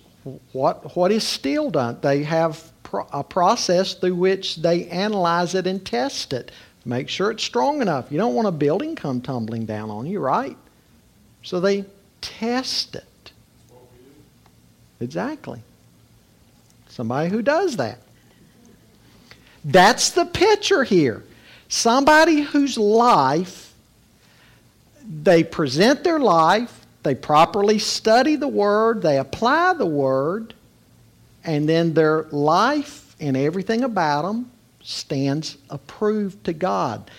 [0.52, 2.00] What, what is steel done?
[2.02, 6.52] They have pro- a process through which they analyze it and test it.
[6.86, 8.12] Make sure it's strong enough.
[8.12, 10.58] You don't want a building come tumbling down on you, right?
[11.42, 11.86] So they
[12.22, 13.32] test it.
[15.00, 15.62] Exactly.
[16.88, 18.00] Somebody who does that.
[19.64, 21.24] That's the picture here.
[21.68, 23.65] Somebody whose life
[25.08, 30.54] they present their life, they properly study the Word, they apply the Word,
[31.44, 37.10] and then their life and everything about them stands approved to God.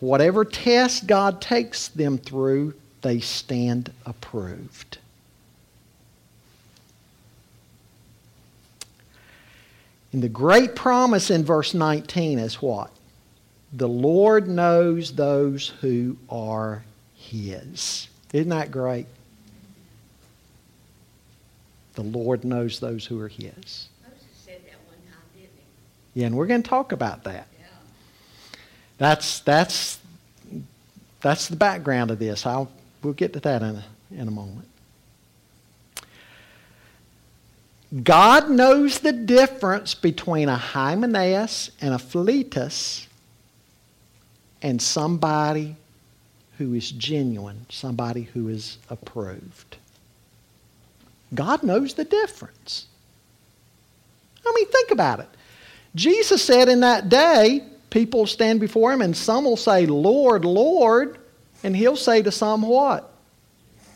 [0.00, 4.98] Whatever test God takes them through, they stand approved.
[10.12, 12.90] And the great promise in verse 19 is what?
[13.72, 16.84] The Lord knows those who are
[17.26, 18.08] his.
[18.32, 19.06] Isn't that great?
[21.96, 23.42] The Lord knows those who are His.
[23.42, 23.88] moses
[24.44, 25.48] said that one time
[26.12, 27.48] Yeah, and we're going to talk about that.
[27.58, 27.66] Yeah.
[28.98, 29.98] That's that's
[31.22, 32.44] that's the background of this.
[32.44, 32.70] I'll
[33.02, 34.68] we'll get to that in a, in a moment.
[38.02, 43.06] God knows the difference between a Hymenaeus and a Philetus
[44.60, 45.76] and somebody
[46.58, 49.76] who is genuine, somebody who is approved.
[51.34, 52.86] God knows the difference.
[54.46, 55.28] I mean, think about it.
[55.94, 61.18] Jesus said in that day, people stand before him and some will say, Lord, Lord,
[61.64, 63.12] and he'll say to some, What?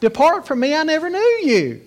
[0.00, 1.82] Depart from me, I never knew you.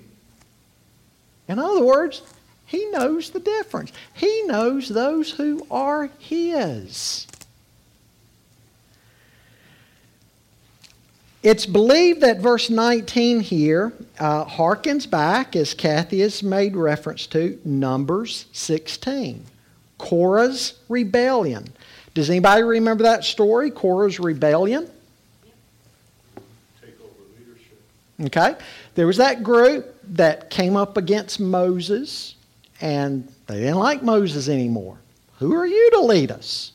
[1.48, 2.22] In other words,
[2.66, 3.92] he knows the difference.
[4.14, 7.28] He knows those who are his.
[11.44, 17.60] It's believed that verse 19 here uh, harkens back, as Kathy has made reference to,
[17.66, 19.46] Numbers 16.
[19.98, 21.68] Korah's rebellion.
[22.14, 24.89] Does anybody remember that story, Korah's rebellion?
[28.22, 28.56] Okay.
[28.96, 32.36] There was that group that came up against Moses,
[32.80, 34.98] and they didn't like Moses anymore.
[35.39, 36.73] Who are you to lead us?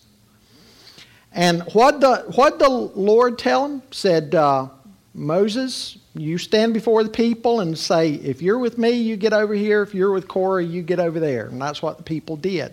[1.33, 4.68] And what the what the Lord tell him said, uh,
[5.14, 9.55] Moses, you stand before the people and say, if you're with me, you get over
[9.55, 9.83] here.
[9.83, 11.47] If you're with Korah, you get over there.
[11.47, 12.72] And that's what the people did.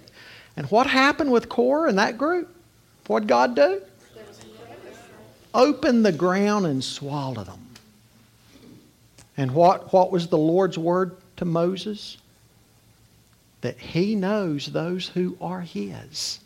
[0.56, 2.56] And what happened with Korah and that group?
[3.08, 3.82] What God do?
[5.54, 7.60] Open the ground and swallow them.
[9.38, 12.18] And what, what was the Lord's word to Moses?
[13.62, 16.40] That he knows those who are his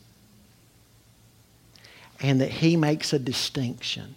[2.21, 4.15] and that he makes a distinction.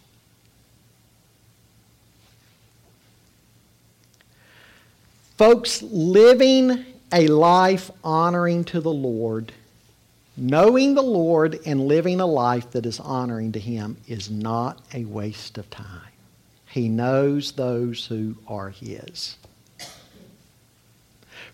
[5.39, 9.53] Folks, living a life honoring to the Lord,
[10.37, 15.05] knowing the Lord and living a life that is honoring to him is not a
[15.05, 16.13] waste of time.
[16.67, 19.37] He knows those who are his.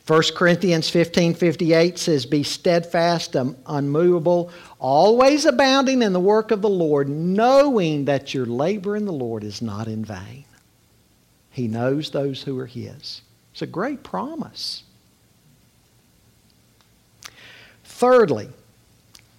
[0.08, 3.36] 1 Corinthians 15 58 says, Be steadfast,
[3.66, 9.12] unmovable, always abounding in the work of the Lord, knowing that your labor in the
[9.12, 10.46] Lord is not in vain.
[11.50, 13.20] He knows those who are His.
[13.52, 14.82] It's a great promise.
[17.84, 18.48] Thirdly,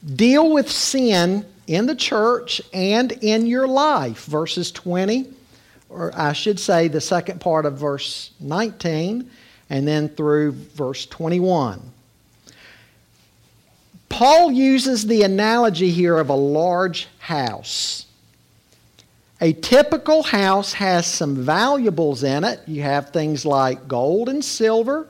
[0.06, 4.26] deal with sin in the church and in your life.
[4.26, 5.34] Verses 20,
[5.90, 9.32] or I should say the second part of verse 19
[9.70, 11.82] and then through verse 21.
[14.10, 18.08] Paul uses the analogy here of a large house.
[19.40, 22.60] A typical house has some valuables in it.
[22.68, 25.08] You have things like gold and silver,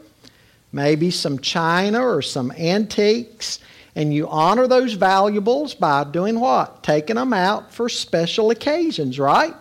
[0.71, 3.59] maybe some china or some antiques,
[3.95, 6.83] and you honor those valuables by doing what?
[6.83, 9.55] Taking them out for special occasions, right?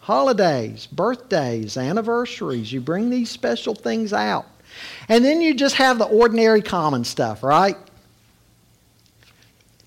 [0.00, 2.72] Holidays, birthdays, anniversaries.
[2.72, 4.46] You bring these special things out.
[5.08, 7.76] And then you just have the ordinary common stuff, right?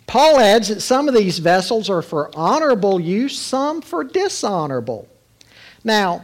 [0.07, 5.07] Paul adds that some of these vessels are for honorable use, some for dishonorable.
[5.83, 6.23] Now,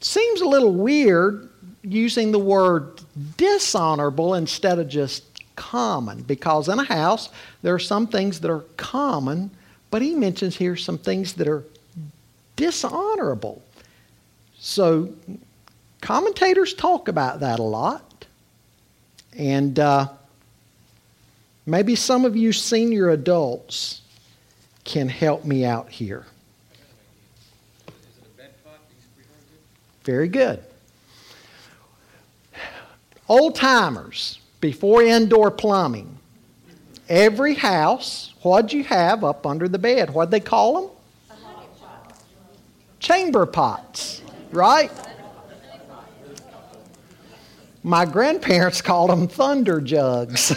[0.00, 1.48] seems a little weird
[1.82, 3.00] using the word
[3.36, 5.24] dishonorable instead of just
[5.56, 7.30] common, because in a house
[7.62, 9.50] there are some things that are common,
[9.90, 11.64] but he mentions here some things that are
[12.56, 13.62] dishonorable.
[14.58, 15.14] So,
[16.00, 18.26] commentators talk about that a lot.
[19.36, 20.08] And uh,
[21.66, 24.00] maybe some of you senior adults
[24.84, 26.24] can help me out here.
[30.04, 30.62] Very good.
[33.28, 36.16] Old timers, before indoor plumbing,
[37.08, 40.10] every house, what'd you have up under the bed?
[40.10, 40.95] What'd they call them?
[43.06, 44.90] Chamber pots, right?
[47.84, 50.48] My grandparents called them thunder jugs.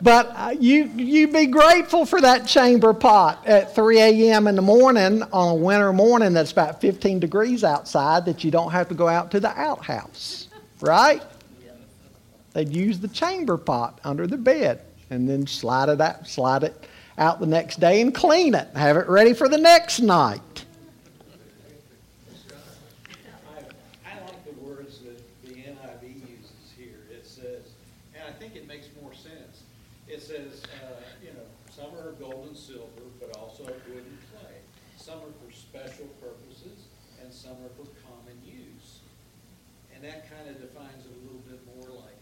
[0.00, 4.46] but uh, you, you be grateful for that chamber pot at 3 a.m.
[4.46, 8.70] in the morning on a winter morning that's about 15 degrees outside that you don't
[8.70, 10.48] have to go out to the outhouse,
[10.80, 11.22] right?
[12.54, 16.86] They'd use the chamber pot under the bed and then slide it out, slide it
[17.16, 18.68] out the next day and clean it.
[18.74, 20.64] Have it ready for the next night.
[24.06, 27.06] I like the words that the NIV uses here.
[27.10, 27.62] It says,
[28.14, 29.62] and I think it makes more sense.
[30.06, 34.54] It says, uh, you know, some are gold and silver, but also wood and clay.
[34.96, 36.86] Some are for special purposes,
[37.22, 39.00] and some are for common use.
[39.94, 42.16] And that kind of defines it a little bit more like,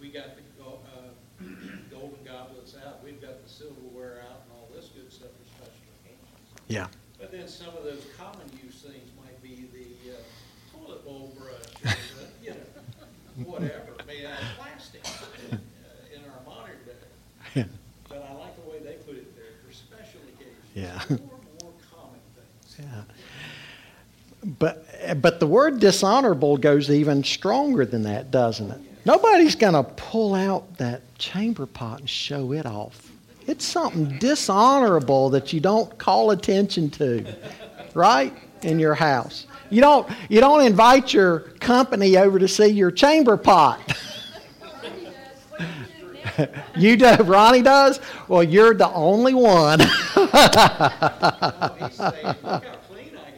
[0.00, 0.42] we got the
[1.90, 5.72] golden goblets out, we've got the silverware out and all this good stuff for special
[6.02, 6.64] occasions.
[6.68, 6.86] Yeah.
[7.18, 10.16] But then some of those common use things might be the uh,
[10.74, 15.02] toilet bowl brush, or the, you know, whatever, made out of plastic.
[15.52, 15.56] Uh,
[16.14, 17.64] in our modern day,
[25.16, 28.80] But the word dishonorable goes even stronger than that, doesn't it?
[29.04, 33.10] Nobody's going to pull out that chamber pot and show it off.
[33.46, 37.34] It's something dishonorable that you don't call attention to,
[37.94, 38.32] right?
[38.62, 39.46] In your house.
[39.70, 43.80] You don't, you don't invite your company over to see your chamber pot.
[46.76, 47.16] you do.
[47.24, 47.98] Ronnie does?
[48.28, 49.80] Well, you're the only one.
[50.14, 53.30] Oh, he's saying, look how clean I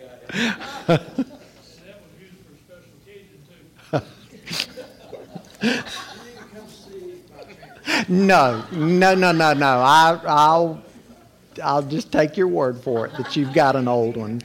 [0.86, 1.26] got it.
[8.08, 9.66] No, no, no, no, no.
[9.66, 10.82] I, I'll,
[11.62, 14.42] I'll just take your word for it that you've got an old one.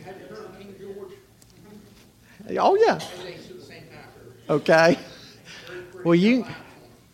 [2.57, 2.99] Oh yeah.
[4.49, 4.97] Okay.
[6.03, 6.45] Well, you.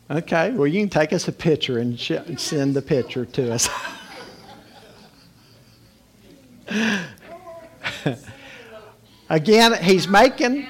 [0.09, 0.51] Okay.
[0.51, 3.67] Well, you can take us a picture and sh- send the picture to us.
[9.29, 10.67] Again, he's making.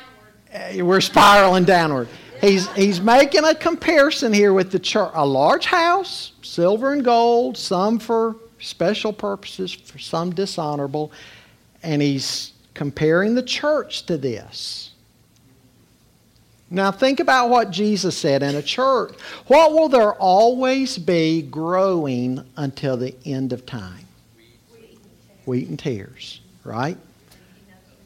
[0.75, 2.07] We're spiraling downward.
[2.41, 5.11] He's, he's making a comparison here with the church.
[5.13, 11.11] A large house, silver and gold, some for special purposes, for some dishonorable.
[11.83, 14.91] And he's comparing the church to this.
[16.69, 19.13] Now, think about what Jesus said in a church.
[19.47, 24.05] What will there always be growing until the end of time?
[25.45, 26.97] Wheat and tares, right?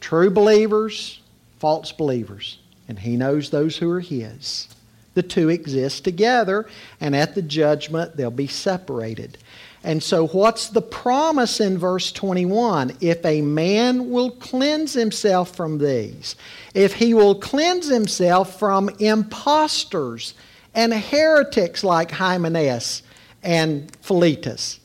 [0.00, 1.20] True believers,
[1.58, 2.58] false believers.
[2.90, 4.66] And he knows those who are his.
[5.14, 6.66] The two exist together,
[7.00, 9.38] and at the judgment, they'll be separated.
[9.84, 12.96] And so, what's the promise in verse 21?
[13.00, 16.34] If a man will cleanse himself from these,
[16.74, 20.34] if he will cleanse himself from impostors
[20.74, 23.04] and heretics like Hymenaeus
[23.44, 24.80] and Philetus,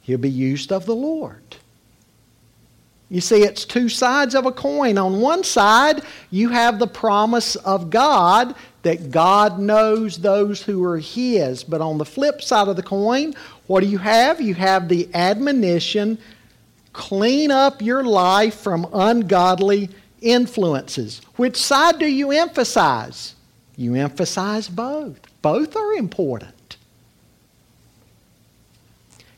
[0.00, 1.57] he'll be used of the Lord.
[3.10, 4.98] You see, it's two sides of a coin.
[4.98, 10.98] On one side, you have the promise of God that God knows those who are
[10.98, 11.64] His.
[11.64, 13.34] But on the flip side of the coin,
[13.66, 14.40] what do you have?
[14.40, 16.18] You have the admonition
[16.92, 19.88] clean up your life from ungodly
[20.20, 21.22] influences.
[21.36, 23.34] Which side do you emphasize?
[23.76, 25.20] You emphasize both.
[25.40, 26.76] Both are important.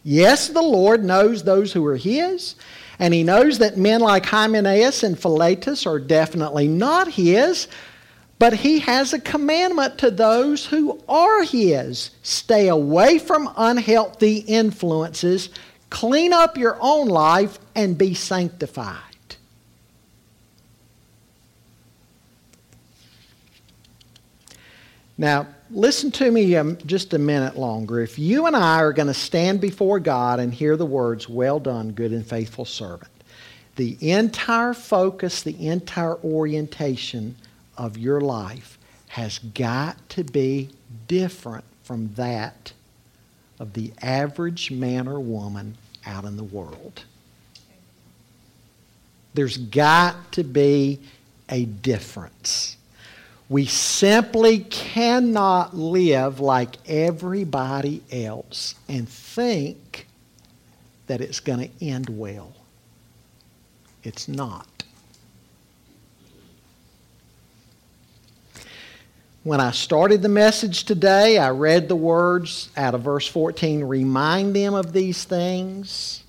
[0.03, 2.57] Yes, the Lord knows those who are His,
[3.01, 7.67] and He knows that men like Hymenaeus and Philetus are definitely not His,
[8.39, 15.49] but He has a commandment to those who are His stay away from unhealthy influences,
[15.89, 18.99] clean up your own life, and be sanctified.
[25.17, 28.01] Now, listen to me um, just a minute longer.
[28.01, 31.61] If you and I are going to stand before God and hear the words, Well
[31.61, 33.11] done, good and faithful servant,
[33.77, 37.37] the entire focus, the entire orientation
[37.77, 40.71] of your life has got to be
[41.09, 42.73] different from that
[43.59, 47.05] of the average man or woman out in the world.
[49.35, 51.01] There's got to be
[51.49, 52.77] a difference.
[53.51, 60.07] We simply cannot live like everybody else and think
[61.09, 62.53] that it's going to end well.
[64.05, 64.85] It's not.
[69.43, 74.55] When I started the message today, I read the words out of verse 14 remind
[74.55, 76.23] them of these things.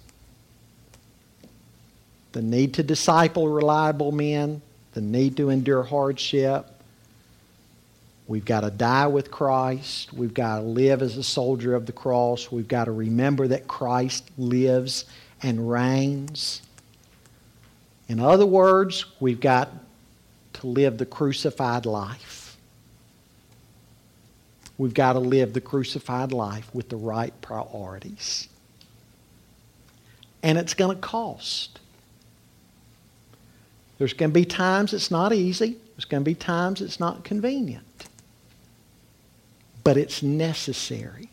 [2.32, 4.64] The need to disciple reliable men,
[4.94, 6.81] the need to endure hardship,
[8.32, 10.14] We've got to die with Christ.
[10.14, 12.50] We've got to live as a soldier of the cross.
[12.50, 15.04] We've got to remember that Christ lives
[15.44, 16.62] and reigns.
[18.08, 19.70] In other words, we've got
[20.54, 22.56] to live the crucified life.
[24.78, 28.48] We've got to live the crucified life with the right priorities.
[30.42, 31.82] And it's going to cost.
[33.98, 35.78] There's going to be times it's not easy.
[35.98, 37.84] There's going to be times it's not convenient
[39.84, 41.30] but it's necessary.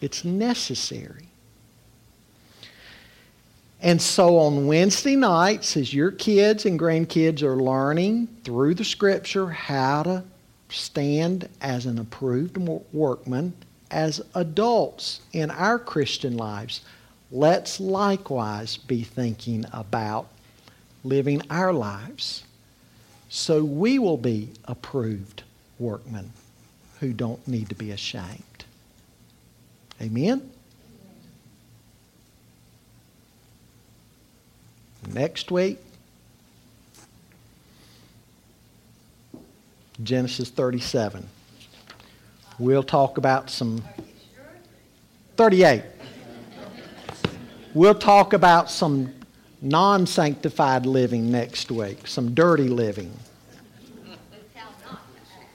[0.00, 1.28] It's necessary.
[3.80, 9.48] And so on Wednesday nights, as your kids and grandkids are learning through the scripture
[9.48, 10.24] how to
[10.68, 12.56] stand as an approved
[12.92, 13.52] workman,
[13.90, 16.82] as adults in our Christian lives,
[17.32, 20.28] let's likewise be thinking about
[21.04, 22.44] living our lives
[23.28, 25.42] so we will be approved
[25.78, 26.32] workmen
[27.02, 28.64] who don't need to be ashamed.
[30.00, 30.48] Amen?
[35.12, 35.80] Next week,
[40.00, 41.28] Genesis 37.
[42.60, 43.82] We'll talk about some.
[45.36, 45.82] 38.
[47.74, 49.12] We'll talk about some
[49.60, 53.12] non sanctified living next week, some dirty living.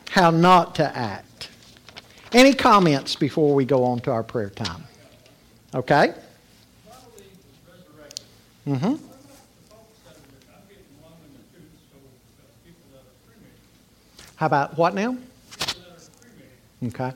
[0.10, 1.27] How not to act.
[2.34, 4.84] Any comments before we go on to our prayer time?
[5.74, 6.14] Okay?
[8.68, 8.96] Mm-hmm.
[14.36, 15.18] How about what now?
[16.84, 17.12] Okay.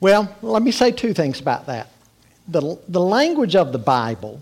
[0.00, 1.88] Well, let me say two things about that.
[2.46, 4.40] The, the language of the Bible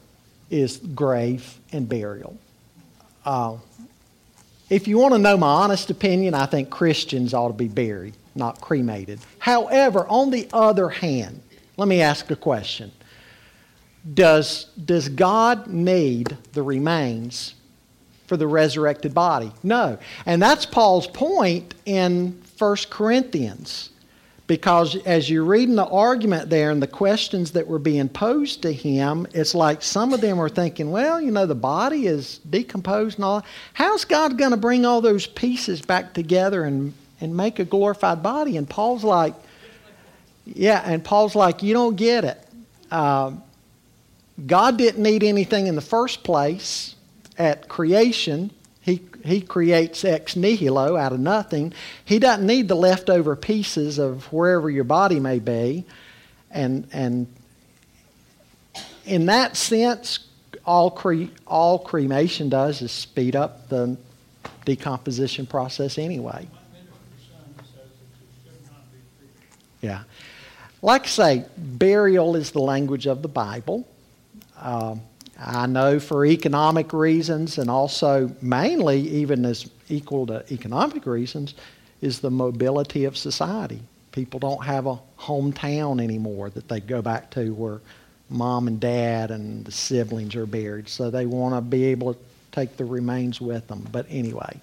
[0.51, 2.37] is grave and burial.
[3.25, 3.57] Uh,
[4.69, 8.15] if you want to know my honest opinion, I think Christians ought to be buried,
[8.39, 9.21] not cremated.
[9.39, 11.43] However, on the other hand,
[11.77, 12.93] let me ask a question.
[14.15, 17.55] Does, does God need the remains
[18.27, 19.53] for the resurrected body?
[19.63, 19.99] No.
[20.25, 23.91] And that's Paul's point in 1 Corinthians.
[24.47, 28.73] Because as you're reading the argument there and the questions that were being posed to
[28.73, 33.19] him, it's like some of them are thinking, well, you know, the body is decomposed
[33.19, 33.45] and all.
[33.75, 38.23] How's God going to bring all those pieces back together and, and make a glorified
[38.23, 38.57] body?
[38.57, 39.35] And Paul's like,
[40.45, 42.49] yeah, and Paul's like, you don't get it.
[42.91, 43.43] Um,
[44.47, 46.95] God didn't need anything in the first place
[47.37, 48.51] at creation.
[48.81, 51.75] He, he creates ex nihilo out of nothing.
[52.05, 55.85] He doesn't need the leftover pieces of wherever your body may be.
[56.51, 57.27] And, and
[59.05, 60.21] in that sense,
[60.65, 63.97] all, cre- all cremation does is speed up the
[64.65, 66.49] decomposition process anyway.
[69.81, 70.03] Yeah.
[70.83, 73.87] Like I say, burial is the language of the Bible.
[74.61, 75.01] Um,
[75.39, 81.55] I know for economic reasons and also mainly even as equal to economic reasons
[82.01, 83.81] is the mobility of society.
[84.13, 87.81] People don't have a hometown anymore that they go back to where
[88.31, 90.89] mom and dad and the siblings are buried.
[90.89, 92.21] So they want to be able to
[92.53, 93.87] take the remains with them.
[93.93, 94.61] But anyway,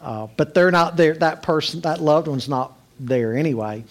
[0.00, 1.14] uh, but they're not there.
[1.14, 3.84] That person, that loved one's not there anyway.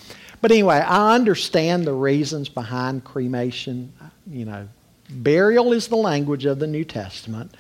[0.43, 3.93] But anyway, I understand the reasons behind cremation.
[4.29, 4.67] You know,
[5.09, 7.55] Burial is the language of the New Testament,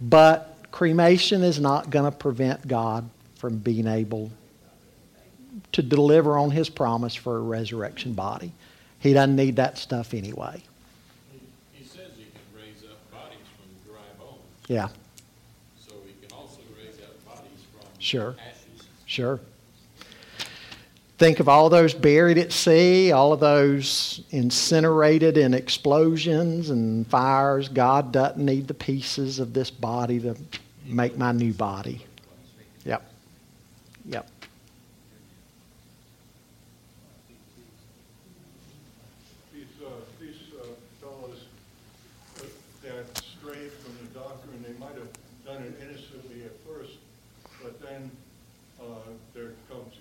[0.00, 4.32] but cremation is not going to prevent God from being able
[5.70, 8.50] to deliver on his promise for a resurrection body.
[8.98, 10.60] He doesn't need that stuff anyway.
[11.70, 14.40] He, says he can raise up bodies from dry bones.
[14.66, 14.88] Yeah.
[15.86, 18.34] So he can also raise up bodies from sure.
[18.44, 18.88] ashes.
[19.06, 19.38] Sure.
[21.16, 27.68] Think of all those buried at sea, all of those incinerated in explosions and fires.
[27.68, 30.34] God doesn't need the pieces of this body to
[30.86, 32.04] make my new body.
[32.84, 33.02] Yep.
[34.06, 34.28] Yep.
[39.54, 39.88] These, uh,
[40.20, 40.66] these uh,
[41.00, 41.44] fellows
[42.38, 42.44] uh,
[42.82, 45.08] that strayed from the doctrine, they might have
[45.46, 46.98] done it innocently at first,
[47.62, 48.10] but then
[48.80, 48.84] uh,
[49.32, 49.94] there comes,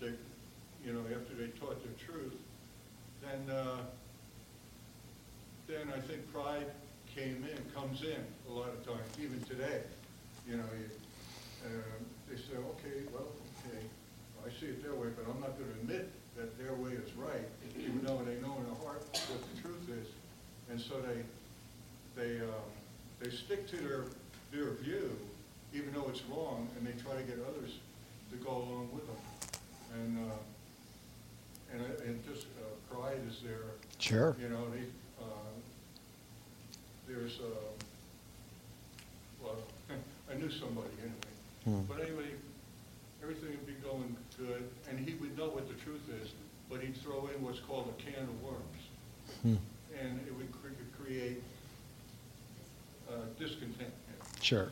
[0.00, 0.12] they,
[0.84, 2.34] you know, after they taught the truth,
[3.22, 3.78] then, uh,
[5.66, 6.66] then I think pride
[7.14, 9.80] came in, comes in a lot of times, even today.
[10.48, 10.88] You know, you,
[11.64, 11.70] uh,
[12.28, 13.28] they say, okay, well,
[13.66, 13.84] okay,
[14.44, 17.12] I see it their way, but I'm not going to admit that their way is
[17.14, 17.46] right,
[17.78, 20.08] even though they know in their heart what the truth is.
[20.70, 21.22] And so they,
[22.16, 22.44] they, uh,
[23.20, 24.04] they stick to their,
[24.50, 25.10] their view,
[25.74, 27.78] even though it's wrong, and they try to get others
[28.30, 29.16] to go along with them.
[29.94, 30.34] And, uh,
[31.72, 33.74] and, and just uh, pride is there.
[33.98, 34.36] Sure.
[34.40, 34.84] You know, they,
[35.20, 35.52] uh,
[37.06, 37.79] there's, uh,
[39.42, 39.56] well,
[40.30, 41.34] I knew somebody anyway.
[41.64, 41.80] Hmm.
[41.88, 42.30] But anyway,
[43.22, 46.30] everything would be going good, and he would know what the truth is,
[46.70, 48.80] but he'd throw in what's called a can of worms.
[49.42, 49.56] Hmm.
[50.00, 51.42] And it would cre- create
[53.10, 53.92] uh, discontent.
[54.40, 54.68] Sure.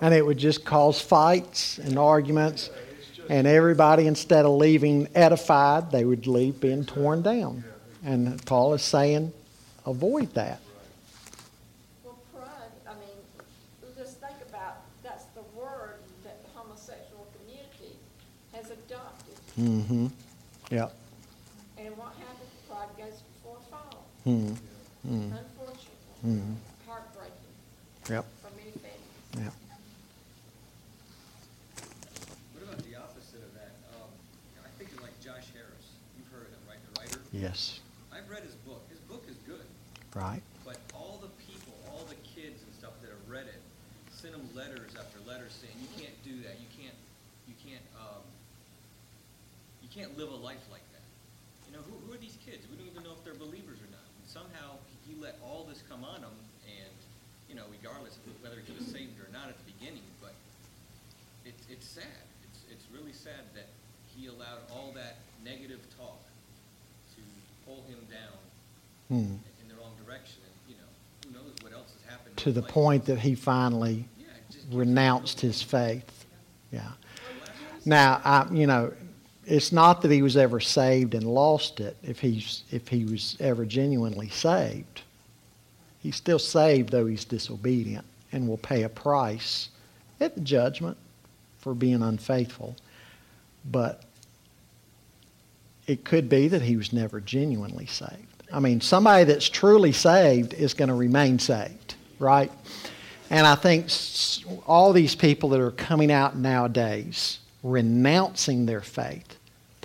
[0.00, 2.70] And it would just cause fights and arguments,
[3.16, 7.64] Yeah, and everybody, instead of leaving edified, they would leave being torn down.
[8.04, 9.32] And Paul is saying,
[9.84, 10.60] avoid that.
[12.04, 13.18] Well, pride, I mean,
[13.96, 17.96] just think about, that's the word that the homosexual community
[18.52, 19.34] has adopted.
[19.58, 20.06] Mm-hmm.
[20.70, 20.94] Yep.
[21.78, 24.54] And what happens, pride goes before a fall, Mm-hmm.
[25.08, 25.34] Mm-hmm.
[25.34, 26.22] unfortunately.
[26.26, 26.54] Mhm.
[26.86, 27.54] Heartbreaking
[28.10, 28.24] Yep.
[28.42, 29.34] for many families.
[29.34, 29.54] Yep.
[32.54, 33.74] What about the opposite of that?
[33.98, 34.10] Um,
[34.62, 35.86] I think of like Josh Harris.
[36.18, 36.78] You've heard of him, right?
[36.94, 37.20] The writer.
[37.32, 37.80] Yes.
[38.12, 38.82] I've read his book.
[38.90, 39.66] His book is good,
[40.14, 40.42] Right.
[40.64, 43.60] but all the people, all the kids and stuff that have read it,
[44.10, 46.58] sent him letters after letters saying, "You can't do that.
[46.60, 46.94] You can't
[47.46, 48.20] you can't, um,
[49.80, 51.02] you can't live a life like that.
[51.66, 52.62] You know, who, who are these kids?
[52.70, 54.06] We don't even know if they're believers or not.
[54.06, 56.36] And somehow he let all this come on them,
[56.70, 56.94] and
[57.50, 60.38] you know, regardless of whether he was saved or not at the beginning, but
[61.44, 62.22] it's it's sad.
[62.46, 63.66] It's it's really sad that
[64.14, 66.22] he allowed all that negative talk
[67.18, 67.20] to
[67.66, 68.38] pull him down
[69.10, 69.34] Hmm.
[69.58, 70.38] in the wrong direction.
[70.46, 70.88] And you know,
[71.26, 72.70] who knows what else has happened To the life.
[72.70, 76.26] point that he finally Yeah, it just gives renounced his faith.
[76.70, 76.86] Yeah.
[77.86, 78.92] Now, I, you know,
[79.48, 83.36] it's not that he was ever saved and lost it if he's if he was
[83.40, 85.02] ever genuinely saved.
[86.00, 89.70] He's still saved though he's disobedient and will pay a price
[90.20, 90.96] at the judgment
[91.58, 92.76] for being unfaithful.
[93.70, 94.02] But
[95.86, 98.42] it could be that he was never genuinely saved.
[98.52, 102.52] I mean, somebody that's truly saved is going to remain saved, right?
[103.30, 103.88] And I think
[104.66, 109.37] all these people that are coming out nowadays renouncing their faith,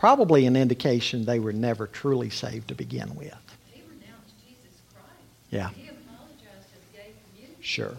[0.08, 3.34] probably an indication they were never truly saved to begin with.
[3.72, 5.08] He renounced Jesus Christ.
[5.50, 5.70] Yeah.
[5.70, 7.64] He apologized to the.
[7.64, 7.92] Sure.
[7.92, 7.96] For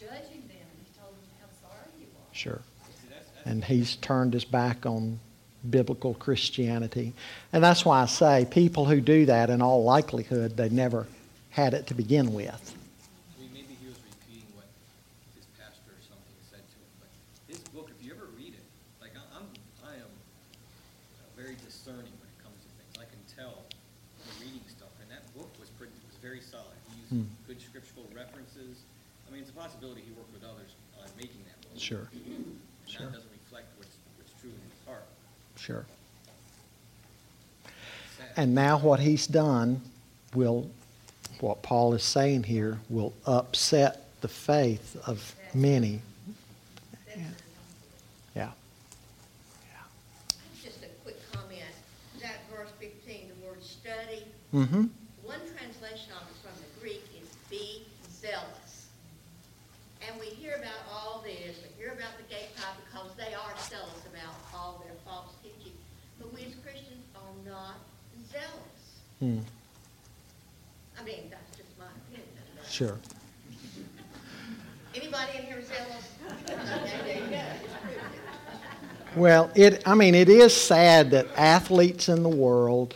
[0.00, 2.32] judging them, and he told them how sorry he was.
[2.32, 2.62] Sure.
[2.62, 5.20] See, that's- that's- And he's turned his back on
[5.68, 7.12] biblical Christianity.
[7.52, 11.06] And that's why I say people who do that, in all likelihood, they never
[11.50, 12.72] had it to begin with.
[13.36, 14.64] I mean, maybe he was repeating what
[15.36, 17.08] his pastor or something said to him, but
[17.52, 18.64] his book, if you ever read it,
[19.02, 19.44] like I- I'm,
[19.84, 22.92] I am uh, very discerning when it comes to things.
[23.00, 23.64] I can tell
[24.20, 26.76] from reading stuff, and that book was pretty, was very solid.
[26.92, 27.28] He used Hmm.
[27.48, 28.84] good scriptural references.
[29.74, 30.70] I mean, it's a possibility he worked with others
[31.00, 31.80] on making that book.
[31.80, 32.08] Sure.
[32.14, 33.06] And Sure.
[33.06, 35.04] that doesn't reflect what's, what's true in his heart.
[35.56, 35.86] Sure.
[38.36, 39.80] And now what he's done
[40.34, 40.68] will,
[41.40, 46.00] what Paul is saying here, will upset the faith of many.
[48.34, 48.50] Yeah.
[50.62, 51.62] Just a quick comment.
[52.20, 54.86] That verse fifteen, the word study, Mm-hmm.
[55.22, 58.86] one translation of it from the Greek is be zealous.
[60.06, 63.54] And we hear about all this, we hear about the gay pride because they are
[63.70, 65.74] zealous about all their false teaching.
[66.18, 67.78] But we as Christians are not
[68.30, 69.02] zealous.
[69.20, 69.38] Hmm.
[70.98, 72.28] I mean, that's just my opinion.
[72.68, 72.98] Sure.
[74.94, 76.10] Anybody in here zealous?
[76.46, 77.36] There you go.
[77.36, 78.00] It's true.
[79.16, 82.94] Well, it, I mean, it is sad that athletes in the world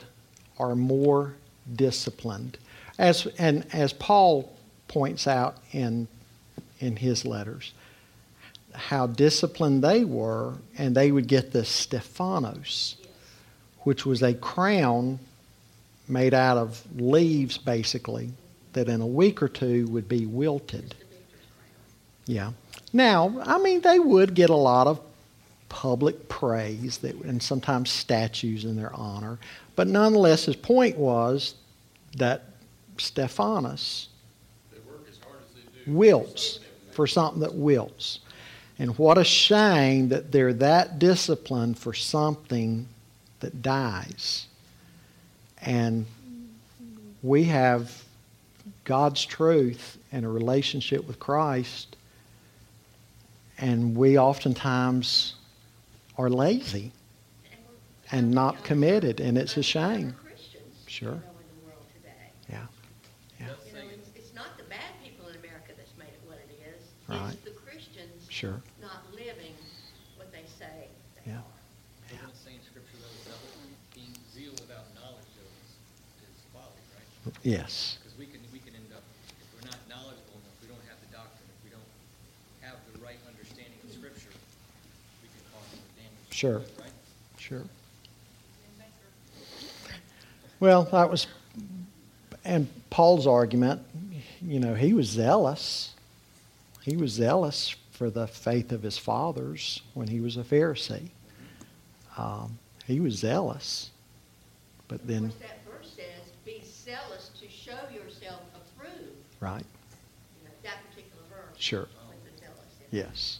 [0.58, 1.34] are more
[1.76, 2.58] disciplined.
[2.98, 4.52] As, and as Paul
[4.88, 6.08] points out in,
[6.80, 7.72] in his letters,
[8.74, 12.96] how disciplined they were, and they would get the Stephanos,
[13.80, 15.20] which was a crown
[16.08, 18.30] made out of leaves, basically,
[18.72, 20.94] that in a week or two would be wilted.
[22.26, 22.52] Yeah.
[22.92, 25.00] Now, I mean, they would get a lot of
[25.68, 29.38] public praise that, and sometimes statues in their honor.
[29.76, 31.54] But nonetheless, his point was
[32.16, 32.44] that
[32.98, 34.08] Stephanos
[34.72, 34.78] as
[35.08, 36.60] as wilts
[36.92, 38.20] for something that wilts.
[38.78, 42.88] And what a shame that they're that disciplined for something
[43.40, 44.46] that dies.
[45.62, 46.06] And
[47.22, 48.04] we have
[48.84, 51.96] God's truth and a relationship with Christ,
[53.58, 55.34] and we oftentimes
[56.16, 56.92] are lazy
[58.10, 59.84] And not committed, and it's a shame.
[59.84, 60.14] We're shame.
[60.24, 61.08] Christians, Sure.
[61.10, 62.32] You know, in the world today.
[62.48, 62.64] Yeah.
[63.38, 63.52] Yeah.
[63.52, 66.20] Does You know, say- it's, it's not the bad people in America that's made it
[66.24, 66.80] what it is.
[67.06, 67.34] Right.
[67.36, 68.62] It's the Christians Sure.
[68.80, 69.52] not living
[70.16, 70.88] what they say
[71.20, 71.44] they Yeah.
[71.44, 71.52] are.
[72.08, 73.36] Doesn't it say in scripture though, zeal,
[73.92, 75.76] being zeal without knowledge though is,
[76.24, 77.36] is folly, right?
[77.48, 77.96] Yes.
[78.02, 79.02] Because we can, we can end up,
[79.40, 81.80] if we're not knowledgeable enough, we don't have the doctrine, if we don't
[82.60, 84.36] have the right understanding of scripture,
[85.22, 86.28] we can cause some damage.
[86.28, 86.58] Sure.
[86.78, 86.92] Right?
[87.38, 87.62] Sure.
[90.60, 91.26] Well, that was,
[92.44, 93.80] and Paul's argument,
[94.42, 95.94] you know, he was zealous.
[96.82, 101.08] He was zealous for the faith of his fathers when he was a Pharisee.
[102.18, 103.90] Um, he was zealous.
[104.88, 109.64] But Of then, course, that verse says, be zealous to show yourself approved, right,
[110.62, 111.56] that particular verse.
[111.58, 111.88] Sure.
[112.08, 112.72] With the zealous.
[112.90, 113.38] in yes.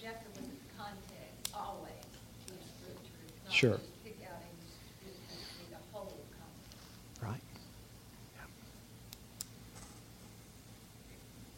[0.00, 2.02] You have to look at the context always
[2.50, 3.22] in scripture.
[3.46, 3.78] not Sure.
[3.78, 4.50] just Pick out a,
[5.06, 7.22] it has to be the whole context.
[7.22, 7.44] Right.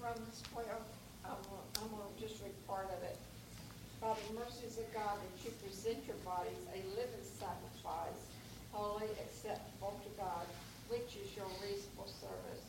[0.03, 0.85] Romans twelve,
[1.25, 3.17] I'm, gonna- I'm gonna just read part of it.
[4.01, 8.21] By the mercies of God, that you present your bodies a living sacrifice,
[8.73, 10.45] holy, acceptable to God,
[10.93, 12.61] which is your reasonable service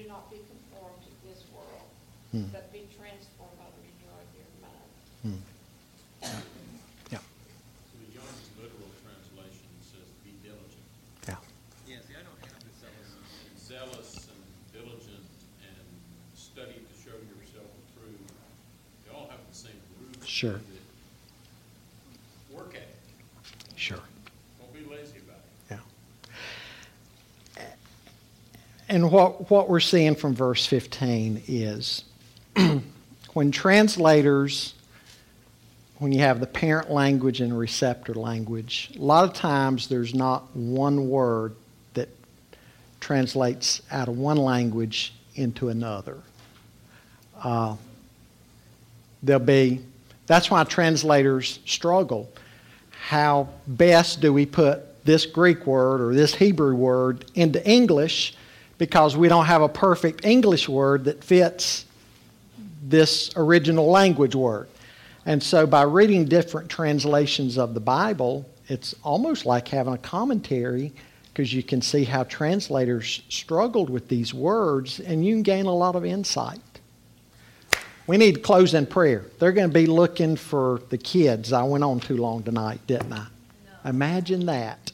[0.00, 1.88] do not be conformed to this world,
[2.32, 2.48] hmm.
[2.52, 4.92] but be transformed by the renewal of your mind.
[5.20, 5.40] Hmm.
[7.12, 7.20] Yeah.
[7.20, 10.88] The Young's literal translation says, "Be diligent."
[11.28, 11.36] Yeah.
[11.84, 12.00] Yeah.
[12.00, 12.64] See, I don't have
[13.60, 14.40] zealous, and
[14.72, 15.28] diligent,
[15.68, 15.86] and
[16.32, 18.32] study to show yourself approved.
[19.04, 20.16] They all have the same root.
[20.24, 20.60] Sure.
[28.90, 32.02] And what, what we're seeing from verse 15 is
[33.34, 34.74] when translators,
[35.98, 40.56] when you have the parent language and receptor language, a lot of times there's not
[40.56, 41.54] one word
[41.94, 42.08] that
[42.98, 46.18] translates out of one language into another.
[47.44, 47.76] Uh,
[49.22, 49.82] there'll be,
[50.26, 52.28] that's why translators struggle.
[52.90, 58.34] How best do we put this Greek word or this Hebrew word into English
[58.80, 61.84] because we don't have a perfect English word that fits
[62.82, 64.68] this original language word.
[65.26, 70.92] And so by reading different translations of the Bible, it's almost like having a commentary
[71.30, 75.74] because you can see how translators struggled with these words and you can gain a
[75.74, 76.58] lot of insight.
[78.06, 79.26] We need to close in prayer.
[79.38, 81.52] They're going to be looking for the kids.
[81.52, 83.26] I went on too long tonight, didn't I?
[83.84, 84.90] Imagine that.